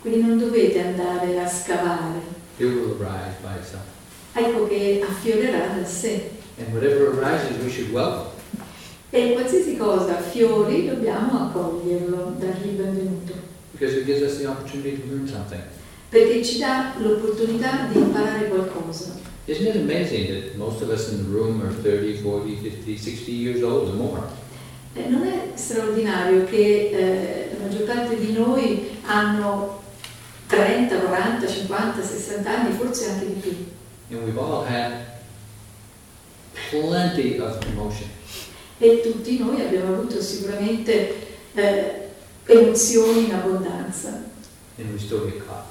Quindi 0.00 0.20
non 0.20 0.38
dovete 0.38 0.80
andare 0.80 1.40
a 1.40 1.48
scavare, 1.48 2.32
It 2.56 2.66
will 2.66 2.96
arise 3.00 3.36
by 3.42 3.56
itself. 3.58 3.82
ecco 4.34 4.66
che 4.68 5.04
affiorerà 5.08 5.66
da 5.78 5.84
sé. 5.84 6.30
And 6.58 6.72
whatever 6.72 7.08
arises, 7.18 7.56
we 7.62 7.70
should 7.70 7.90
welcome. 7.92 8.30
E 9.10 9.32
qualsiasi 9.32 9.76
cosa 9.76 10.18
affiori 10.18 10.88
dobbiamo 10.88 11.46
accoglierlo, 11.46 12.34
dargli 12.38 12.66
il 12.68 12.74
benvenuto, 12.74 13.32
Because 13.72 13.96
it 13.98 14.04
gives 14.06 14.22
us 14.22 14.38
the 14.38 14.46
opportunity 14.46 15.00
to 15.00 15.06
learn 15.08 15.26
something. 15.28 15.62
perché 16.08 16.44
ci 16.44 16.58
dà 16.58 16.94
l'opportunità 16.98 17.88
di 17.90 17.98
imparare 17.98 18.48
qualcosa. 18.48 19.14
Isn't 19.46 19.66
it 19.66 19.76
amazing 19.76 20.28
that 20.28 20.56
most 20.56 20.80
of 20.80 20.88
us 20.90 21.08
in 21.10 21.24
the 21.24 21.30
room 21.36 21.60
are 21.62 21.72
30, 21.82 22.18
40, 22.22 22.56
50, 22.56 22.96
60 22.96 23.30
years 23.32 23.62
old 23.62 23.88
or 23.88 23.94
more? 23.94 24.22
Eh, 24.94 25.08
non 25.08 25.26
è 25.26 25.50
straordinario 25.54 26.44
che 26.44 26.90
eh, 26.90 27.50
la 27.52 27.64
maggior 27.64 27.82
parte 27.82 28.16
di 28.16 28.32
noi 28.32 28.98
hanno 29.04 29.82
30, 30.46 30.96
40, 30.98 31.46
50, 31.48 32.02
60 32.02 32.50
anni, 32.50 32.76
forse 32.76 33.10
anche 33.10 33.26
di 33.26 33.40
più. 33.40 33.72
And 34.10 34.24
we've 34.24 34.38
all 34.38 34.64
had 34.64 34.92
plenty 36.70 37.38
of 37.38 37.58
emotion. 37.66 38.08
E 38.78 39.00
tutti 39.02 39.38
noi 39.38 39.60
abbiamo 39.62 39.94
avuto 39.94 40.20
sicuramente 40.22 41.26
eh, 41.54 42.10
emozioni 42.46 43.24
in 43.24 43.34
abbondanza. 43.34 44.22
And 44.76 44.92
we 44.92 44.98
still 44.98 45.24
get 45.24 45.44
caught. 45.44 45.64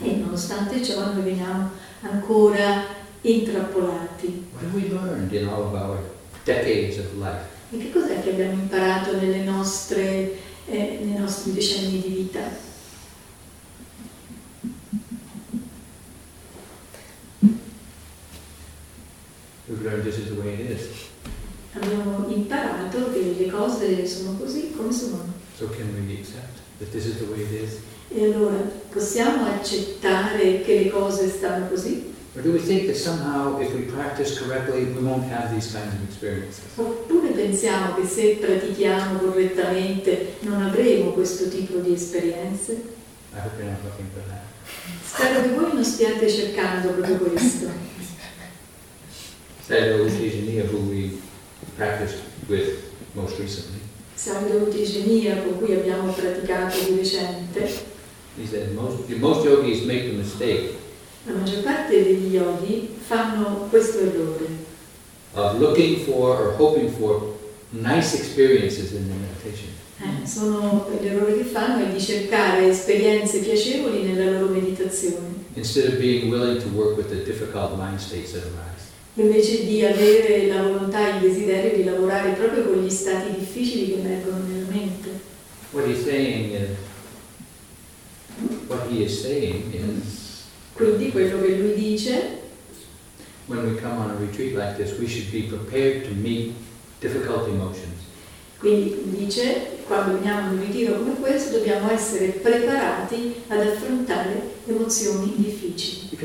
E 0.00 0.12
nonostante 0.16 0.82
ciò 0.84 1.12
noi 1.12 1.22
veniamo 1.22 1.70
ancora 2.02 2.84
intrappolati. 3.20 4.46
What 4.52 4.64
have 4.64 4.74
we 4.76 4.88
learned 4.88 5.32
in 5.32 5.48
all 5.48 5.62
of 5.62 5.72
our 5.72 5.98
decades 6.44 6.98
of 6.98 7.14
life? 7.14 7.53
E 7.74 7.78
che 7.78 7.90
cos'è 7.90 8.22
che 8.22 8.30
abbiamo 8.30 8.52
imparato 8.52 9.16
nelle 9.16 9.42
nostre, 9.42 10.32
eh, 10.66 10.98
nei 11.02 11.18
nostri 11.18 11.52
decenni 11.52 12.00
di 12.00 12.08
vita? 12.08 12.40
Abbiamo 21.72 22.28
imparato 22.28 23.12
che 23.12 23.34
le 23.36 23.50
cose 23.50 24.06
sono 24.06 24.36
così 24.38 24.72
come 24.76 24.92
sono. 24.92 25.32
So? 25.58 25.68
E 28.08 28.24
allora 28.24 28.58
possiamo 28.88 29.46
accettare 29.46 30.60
che 30.60 30.84
le 30.84 30.90
cose 30.90 31.28
stanno 31.28 31.66
così? 31.66 32.13
Or 32.36 32.42
do 32.42 32.50
we 32.50 32.58
think 32.58 32.88
that 32.88 32.96
somehow 32.96 33.60
if 33.60 33.72
we 33.72 33.82
practice 33.82 34.40
correctly, 34.40 34.86
we 34.86 35.04
won't 35.04 35.22
have 35.30 35.54
these 35.54 35.72
kinds 35.72 35.94
of 35.94 36.02
experiences? 36.02 36.64
Oppure 36.76 37.28
pensiamo 37.28 37.94
che 37.94 38.06
se 38.06 38.38
pratichiamo 38.40 39.20
correttamente 39.20 40.34
non 40.40 40.60
avremo 40.60 41.12
questo 41.12 41.48
tipo 41.48 41.78
di 41.78 41.92
esperienze? 41.92 42.72
I 43.32 43.38
hope 43.38 43.56
you're 43.56 43.70
not 43.70 43.84
looking 43.84 44.08
for 44.12 44.22
that. 44.28 44.42
Spero 45.04 45.42
che 45.42 45.54
voi 45.54 45.74
non 45.74 45.84
stiate 45.84 46.28
cercando 46.28 46.88
proprio 46.92 47.18
questo. 47.18 47.70
Sadhu 49.66 50.04
Tejaniya, 50.06 50.64
who 50.64 50.78
we 50.90 51.18
practiced 51.76 52.18
with 52.48 52.82
most 53.14 53.38
recently, 53.38 53.80
con 55.42 55.58
cui 55.58 55.72
abbiamo 55.72 56.12
praticato 56.12 56.78
di 56.80 56.96
recente, 56.96 57.92
he 58.36 58.46
said 58.46 58.74
most, 58.74 59.08
most 59.10 59.44
yogis 59.44 59.84
make 59.84 60.10
the 60.10 60.16
mistake 60.16 60.83
la 61.24 61.32
maggior 61.32 61.62
parte 61.62 62.02
degli 62.02 62.34
yogi 62.34 62.88
fanno 63.06 63.66
questo 63.70 64.00
errore, 64.00 64.46
of 65.34 65.58
looking 65.58 66.04
for 66.04 66.38
or 66.38 66.54
hoping 66.56 66.90
for 66.90 67.34
nice 67.70 68.14
experiences 68.14 68.92
in 68.92 69.06
their 69.08 69.18
meditation. 69.18 69.72
Eh, 70.00 70.26
sono, 70.26 70.88
l'errore 71.00 71.36
che 71.36 71.44
fanno 71.44 71.84
è 71.84 71.92
di 71.92 72.00
cercare 72.00 72.68
esperienze 72.68 73.38
piacevoli 73.38 74.02
nella 74.02 74.38
loro 74.38 74.52
meditazione, 74.52 75.44
instead 75.54 75.92
of 75.92 75.98
being 75.98 76.30
willing 76.30 76.60
to 76.60 76.68
work 76.74 76.96
with 76.96 77.08
the 77.08 77.22
difficult 77.24 77.76
mind 77.76 77.98
states 77.98 78.32
that 78.32 78.42
arise. 78.42 78.92
invece 79.14 79.64
di 79.64 79.84
avere 79.84 80.48
la 80.48 80.62
volontà 80.62 81.08
e 81.08 81.16
il 81.16 81.30
desiderio 81.30 81.76
di 81.76 81.84
lavorare 81.84 82.32
proprio 82.32 82.64
con 82.64 82.82
gli 82.82 82.90
stati 82.90 83.38
difficili 83.38 83.86
che 83.86 84.00
emergono 84.00 84.44
nella 84.46 84.66
mente. 84.68 85.10
What 85.70 85.86
he's 85.86 86.04
saying 86.04 86.52
is, 86.52 86.76
what 88.66 88.88
he 88.90 89.04
is 89.04 89.20
saying 89.22 89.72
is, 89.72 90.23
Quindi 90.74 91.10
quello 91.10 91.40
che 91.40 91.56
lui 91.56 91.74
dice 91.74 92.42
like 94.56 94.76
this. 94.76 94.98
Quindi 98.58 99.02
dice, 99.18 99.82
quando 99.86 100.14
veniamo 100.14 100.52
in 100.52 100.58
un 100.58 100.64
ritiro 100.64 100.96
come 100.96 101.14
questo, 101.20 101.58
dobbiamo 101.58 101.90
essere 101.90 102.28
preparati 102.28 103.42
ad 103.48 103.60
affrontare 103.60 104.52
emozioni 104.66 105.34
difficili, 105.36 106.16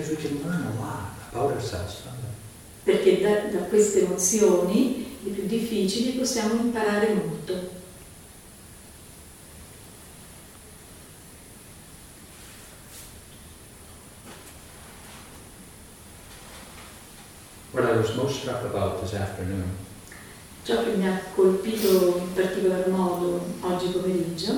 perché 2.84 3.20
da, 3.20 3.52
da 3.52 3.66
queste 3.66 4.06
emozioni, 4.06 5.18
le 5.24 5.32
più 5.32 5.46
difficili, 5.46 6.12
possiamo 6.12 6.54
imparare 6.54 7.14
molto. 7.14 7.78
What 17.72 17.84
I 17.84 17.98
was 17.98 18.16
most 18.16 18.39
struck 18.39 18.39
about 18.39 18.39
this 18.39 18.39
afternoon 18.39 18.39
Ciò 20.64 20.84
che 20.84 20.92
mi 20.98 21.08
ha 21.08 21.22
colpito 21.36 22.18
in 22.18 22.34
particolar 22.34 22.88
modo 22.90 23.44
oggi 23.62 23.88
pomeriggio, 23.88 24.54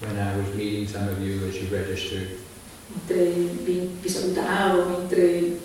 when 0.00 0.18
I 0.18 0.36
was 0.36 0.54
meeting 0.54 0.86
some 0.86 1.08
of 1.08 1.18
you 1.20 1.46
as 1.48 1.54
you 1.56 1.68
registered, 1.70 2.36
mentre 2.88 3.30
vi, 3.64 3.96
vi 4.00 4.08
salutavo, 4.08 4.98
mentre 4.98 5.58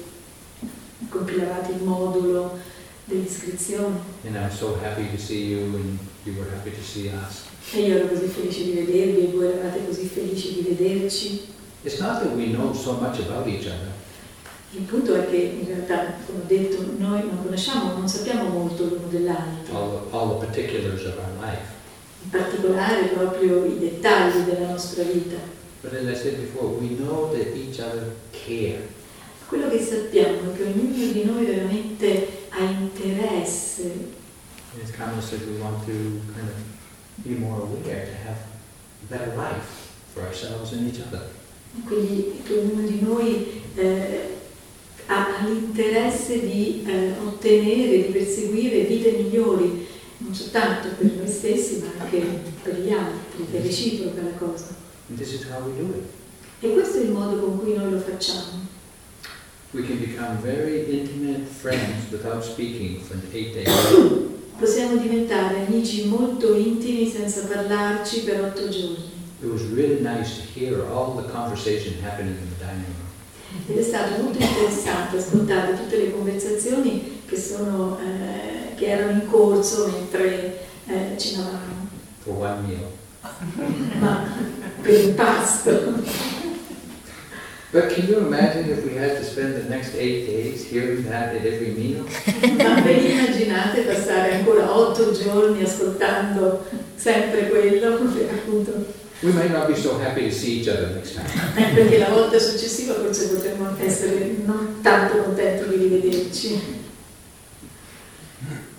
compilavate 1.10 1.72
il 1.74 1.84
modulo 1.84 2.58
dell'iscrizione, 3.06 4.00
and 4.26 4.36
I 4.36 4.44
was 4.46 4.58
so 4.58 4.78
happy 4.82 5.10
to 5.10 5.18
see 5.18 5.48
you 5.48 5.76
and 5.76 6.00
you 6.24 6.36
were 6.38 6.50
happy 6.50 6.72
to 6.72 6.82
see 6.82 7.10
us. 7.10 7.44
e 7.72 7.82
io 7.82 7.98
ero 7.98 8.08
così 8.08 8.28
felice 8.28 8.64
di 8.64 8.72
vedervi 8.72 9.22
e 9.22 9.32
voi 9.32 9.48
eravate 9.48 9.86
così 9.86 10.06
felici 10.06 10.54
di 10.54 10.62
vederci. 10.62 11.48
It's 11.84 12.00
not 12.00 12.22
that 12.22 12.34
we 12.36 12.48
know 12.52 12.74
so 12.74 12.94
much 13.00 13.20
about 13.20 13.48
each 13.48 13.66
other, 13.66 13.92
Il 14.72 14.82
punto 14.82 15.16
è 15.16 15.28
che 15.30 15.36
in 15.36 15.66
realtà, 15.66 16.14
come 16.26 16.40
ho 16.42 16.46
detto, 16.46 16.86
noi 16.98 17.22
non 17.26 17.44
conosciamo, 17.44 17.98
non 17.98 18.08
sappiamo 18.08 18.50
molto 18.50 18.86
l'uno 18.86 19.08
dell'altro, 19.10 19.76
all 19.76 20.08
all 20.12 20.30
of 20.32 20.46
in 22.22 22.30
particolare 22.30 23.06
proprio 23.08 23.66
i 23.66 23.80
dettagli 23.80 24.42
della 24.42 24.68
nostra 24.68 25.04
vita. 25.04 25.38
Before, 25.82 26.78
we 26.80 26.96
know 26.98 27.32
that 27.32 27.56
each 27.56 27.80
other 27.80 28.14
care. 28.32 28.88
Quello 29.48 29.70
che 29.70 29.82
sappiamo 29.82 30.52
è 30.52 30.56
che 30.56 30.64
ognuno 30.64 31.12
di 31.12 31.24
noi 31.24 31.46
veramente 31.46 32.28
ha 32.50 32.64
interesse, 32.70 34.18
As 34.84 34.92
Carmel 34.92 35.22
said, 35.22 35.42
we 35.48 35.60
want 35.60 35.84
to 35.86 35.92
kind 36.36 36.48
of 36.48 36.56
be 37.26 37.36
more 37.36 37.62
aware 37.62 38.06
to 38.06 38.14
have 38.24 38.38
a 38.38 39.08
better 39.10 39.36
life 39.36 39.90
for 40.14 40.24
ourselves 40.24 40.74
and 40.74 40.88
each 40.88 41.02
other. 41.02 41.28
quindi 41.86 42.42
che 42.44 42.54
ognuno 42.54 42.88
di 42.88 43.02
noi 43.02 43.62
eh, 43.76 44.38
ha 45.10 45.44
l'interesse 45.44 46.40
di 46.40 46.84
eh, 46.86 47.14
ottenere, 47.24 47.98
di 47.98 48.12
perseguire 48.12 48.84
vite 48.84 49.12
migliori, 49.12 49.88
non 50.18 50.36
soltanto 50.36 50.90
per 50.98 51.12
noi 51.12 51.28
stessi 51.28 51.82
ma 51.82 52.04
anche 52.04 52.22
per 52.62 52.80
gli 52.80 52.92
altri, 52.92 53.48
è 53.52 53.62
reciproca 53.62 54.22
la 54.22 54.38
cosa. 54.38 54.68
E 56.62 56.74
questo 56.74 56.98
è 57.00 57.02
il 57.02 57.12
modo 57.12 57.40
con 57.40 57.60
cui 57.60 57.76
noi 57.76 57.90
lo 57.92 58.00
facciamo. 58.00 58.68
Possiamo 64.60 64.98
diventare 64.98 65.66
amici 65.66 66.06
molto 66.06 66.56
intimi 66.56 67.10
senza 67.10 67.46
parlarci 67.46 68.22
per 68.22 68.44
otto 68.44 68.70
giorni. 68.70 69.18
It 69.42 69.50
was 69.50 69.62
really 69.74 70.02
nice 70.02 70.36
to 70.36 70.60
hear 70.60 70.86
all 70.92 71.16
the 71.16 71.32
conversation 71.32 71.94
happening 72.04 72.36
in 72.38 72.50
the 72.50 72.66
dining 72.66 72.84
room. 72.84 73.09
Ed 73.68 73.78
è 73.78 73.84
stato 73.84 74.22
molto 74.22 74.42
interessante 74.42 75.18
ascoltare 75.18 75.76
tutte 75.76 75.98
le 75.98 76.12
conversazioni 76.12 77.22
che, 77.28 77.38
sono, 77.38 77.98
eh, 78.00 78.76
che 78.76 78.88
erano 78.88 79.12
in 79.12 79.30
corso 79.30 79.88
mentre 79.88 80.68
eh, 80.88 81.18
cenavamo, 81.18 81.88
for 82.20 82.36
one 82.36 82.68
meal. 82.68 82.98
ma 84.00 84.26
per 84.82 84.94
il 84.94 85.14
pasto. 85.14 86.38
But 87.72 87.94
can 87.94 88.08
you 88.08 88.18
imagine 88.18 88.68
if 88.68 88.84
we 88.84 88.96
had 88.96 89.16
to 89.18 89.24
spend 89.24 89.54
the 89.54 89.70
next 89.70 89.94
eight 89.94 90.26
days 90.26 90.66
hearing 90.68 91.04
that 91.04 91.36
at 91.36 91.46
every 91.46 91.70
meal? 91.70 92.04
Ma 92.58 92.82
vi 92.82 93.12
immaginate 93.12 93.82
passare 93.82 94.38
ancora 94.38 94.76
otto 94.76 95.12
giorni 95.12 95.62
ascoltando 95.62 96.66
sempre 96.96 97.48
quello? 97.48 97.94
Appunto, 97.94 98.86
We 99.22 99.34
might 99.34 99.52
not 99.52 99.68
be 99.68 99.76
so 99.76 99.98
happy 100.00 100.30
to 100.30 100.32
see 100.32 100.62
each 100.62 100.68
other 100.70 100.88
next 100.96 101.16
time. 101.16 101.28
perché 101.76 101.98
la 101.98 102.10
volta 102.10 102.40
successiva 102.40 102.94
forse 102.94 103.28
potremmo 103.28 103.76
essere 103.78 104.36
non 104.46 104.80
tanto 104.82 105.18
contenti 105.24 105.68
di 105.70 105.76
rivederci. 105.88 106.62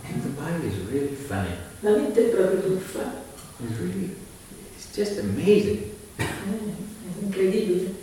The 0.01 0.29
mind 0.41 0.65
is 0.65 0.79
really 0.91 1.15
funny. 1.15 1.55
La 1.81 1.91
mente 1.91 2.27
è 2.31 2.35
proprio 2.35 2.61
buffa, 2.61 3.13
It's 3.63 3.79
really, 3.79 4.17
it's 4.77 4.87
just 4.97 5.19
amazing. 5.19 5.91
eh, 6.17 6.25
è 6.25 7.23
incredibile. 7.23 7.95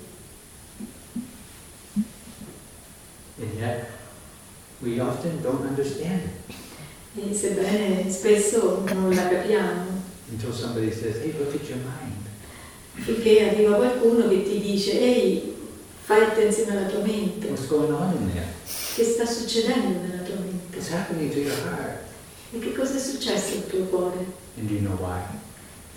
And 3.40 3.54
yet, 3.60 3.86
we 4.82 5.00
often 5.00 5.42
don't 5.42 5.66
understand 5.68 6.22
it 6.24 6.56
E 7.20 7.34
sebbene 7.34 8.12
spesso 8.12 8.84
non 8.94 9.14
la 9.14 9.28
capiamo, 9.28 9.86
until 10.32 10.54
somebody 10.54 10.92
says, 10.92 11.18
hey, 11.18 11.34
look 11.40 11.54
at 11.56 11.68
your 11.68 11.78
mind. 11.80 12.17
Finché 13.04 13.50
arriva 13.50 13.76
qualcuno 13.76 14.28
che 14.28 14.44
ti 14.44 14.60
dice 14.60 15.00
ehi, 15.00 15.56
fai 16.04 16.24
attenzione 16.24 16.72
alla 16.78 16.88
tua 16.88 17.02
mente, 17.02 17.48
What's 17.48 17.68
going 17.68 17.92
on 17.92 18.14
in 18.16 18.32
there? 18.34 18.46
che 18.96 19.04
sta 19.04 19.26
succedendo 19.26 20.00
nella 20.02 20.24
tua 20.24 20.36
mente? 20.36 20.76
What's 20.78 20.92
happening 20.92 21.32
to 21.32 21.40
your 21.40 21.56
heart? 21.66 22.06
E 22.52 22.60
che 22.60 22.74
cosa 22.74 22.96
è 22.96 23.00
successo 23.00 23.56
al 23.58 23.68
tuo 23.68 23.84
cuore? 23.86 24.26
And 24.58 24.70
you 24.70 24.80
know 24.80 24.98
why? 25.00 25.22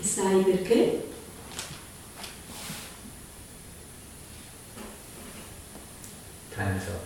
E 0.00 0.04
sai 0.04 0.42
perché? 0.42 1.02
Time's 6.54 6.82
up. 6.88 7.00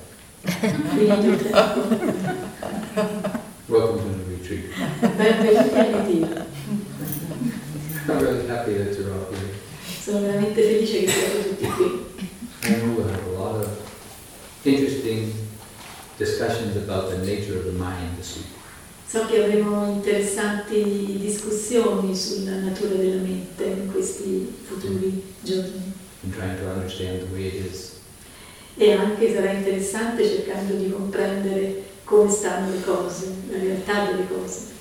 Welcome 3.68 4.02
to 4.02 4.09
the 4.18 4.24
retreat. 4.30 4.64
Benvenuti 5.00 5.78
al 5.78 5.92
ritiro. 6.04 6.46
I'm 8.07 8.18
really 8.20 8.46
happy 8.48 8.74
that 8.74 8.96
you're 8.98 9.12
all 9.12 9.33
here. 9.33 9.54
Sono 10.05 10.21
veramente 10.21 10.61
felice 10.61 11.05
che 11.05 11.11
siate 11.11 11.49
tutti 11.49 11.67
qui. 11.67 12.05
Know 12.61 12.95
we'll 12.95 13.09
have 13.09 13.25
a 13.25 13.38
lot 13.38 13.55
of 13.55 13.69
interesting 14.64 15.33
discussions 16.19 16.77
about 16.77 17.09
the 17.09 17.25
nature 17.25 17.57
of 17.57 17.64
the 17.64 17.73
mind 17.73 18.14
this 18.19 18.37
week. 18.37 18.49
So 19.09 19.25
che 19.25 19.43
avremo 19.43 19.87
interessanti 19.90 21.17
discussioni 21.19 22.14
sulla 22.14 22.57
natura 22.57 22.97
della 22.97 23.23
mente 23.23 23.64
in 23.64 23.90
questi 23.90 24.55
futuri 24.67 25.23
giorni. 25.40 25.93
and 26.23 26.35
trying 26.35 26.59
to 26.59 26.67
understand 26.69 27.21
the 27.21 27.33
way 27.33 27.47
it 27.47 27.73
is. 27.73 27.93
E 28.77 28.93
anche 28.93 29.33
sarà 29.33 29.53
interessante 29.53 30.29
cercando 30.29 30.75
di 30.75 30.90
comprendere 30.90 31.83
come 32.05 32.31
stanno 32.31 32.75
le 32.75 32.83
cose, 32.83 33.27
la 33.51 33.59
realtà 33.59 34.05
delle 34.11 34.27
cose. 34.29 34.73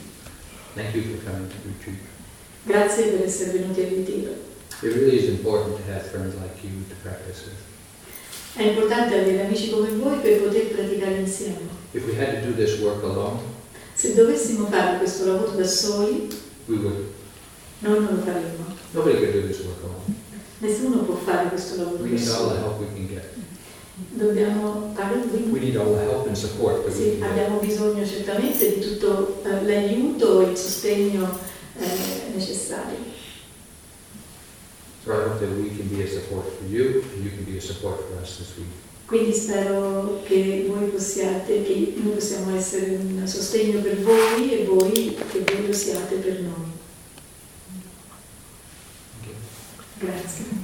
Grazie 2.64 3.06
per 3.06 3.24
essere 3.24 3.52
venuti 3.52 3.80
al 3.80 3.88
ritiro. 3.88 4.52
It 4.82 4.94
really 4.96 5.18
is 5.18 5.30
important 5.30 5.78
to 5.78 5.84
have 5.92 6.02
friends 6.10 6.36
like 6.36 6.62
you 6.64 6.84
to 6.90 6.96
practice 7.04 7.44
with. 7.46 7.62
È 8.56 8.62
importante 8.64 9.18
avere 9.20 9.46
amici 9.46 9.70
come 9.72 9.90
voi 9.90 10.18
per 10.20 10.42
poter 10.42 10.68
praticare 10.68 11.16
insieme. 11.18 11.70
If 11.94 12.06
we 12.06 12.14
had 12.20 12.42
to 12.42 12.48
do 12.50 12.54
this 12.56 12.80
work 12.80 13.04
alone, 13.04 13.40
Se 13.96 14.14
dovessimo 14.14 14.68
fare 14.68 14.98
questo 14.98 15.26
lavoro 15.26 15.52
da 15.52 15.66
soli, 15.66 16.28
we 16.66 16.76
would. 16.78 17.06
noi 17.80 18.00
non 18.00 18.16
lo 18.16 18.22
faremmo. 18.24 18.66
Nobody 18.92 19.18
could 19.18 19.32
do 19.34 19.48
this 19.48 19.60
work 19.60 19.84
alone. 19.84 20.14
Nessuno 20.60 20.98
può 21.04 21.16
fare 21.16 21.48
questo 21.50 21.78
lavoro 21.78 22.04
We 22.04 22.10
da 22.10 22.16
need 22.16 22.28
all 22.28 22.48
the 22.50 22.56
solo. 22.56 22.56
help 22.60 22.80
we 22.80 22.86
can 22.94 23.08
get. 23.08 23.24
Dobbiamo 24.10 24.92
fare 24.96 25.16
We 25.50 25.60
need 25.60 25.76
all 25.78 25.94
the 25.96 26.02
help 26.04 26.28
and 26.28 26.36
support 26.36 26.84
that 26.86 26.94
we 26.96 27.04
Sì, 27.04 27.10
can 27.18 27.20
get. 27.20 27.30
abbiamo 27.30 27.60
bisogno 27.60 28.06
certamente 28.06 28.74
di 28.74 28.80
tutto 28.82 29.42
eh, 29.46 29.64
l'aiuto 29.66 30.42
e 30.48 30.52
il 30.52 30.58
sostegno 30.58 31.38
eh, 31.80 32.34
necessari. 32.36 32.96
Spero 35.04 35.26
I 35.26 35.28
hope 35.28 35.40
that 35.42 35.50
we 35.50 35.68
can 35.76 35.90
be 35.90 36.02
a 36.02 36.08
support 36.08 36.46
for 36.48 36.66
you 36.66 37.04
and 37.14 37.26
you 37.26 37.32
can 37.32 37.44
be 37.44 37.58
a 37.58 37.62
support 37.62 38.00
for 38.08 38.22
us 38.22 38.38
this 38.38 38.56
week. 38.58 38.72
Quindi 39.06 39.34
spero 39.34 40.22
che 40.24 40.66
voi 40.66 40.88
possiate, 40.88 41.62
che 41.62 41.94
noi 41.98 42.14
possiamo 42.14 42.56
essere 42.56 42.96
un 42.96 43.28
sostegno 43.28 43.82
per 43.82 44.00
voi 44.02 44.54
e 44.54 44.64
voi 44.64 45.14
che 45.30 45.44
voi 45.46 45.68
lo 45.68 45.74
siate 45.74 46.16
per 46.16 46.40
noi. 46.40 46.72
Okay. 49.20 49.36
Grazie. 50.00 50.63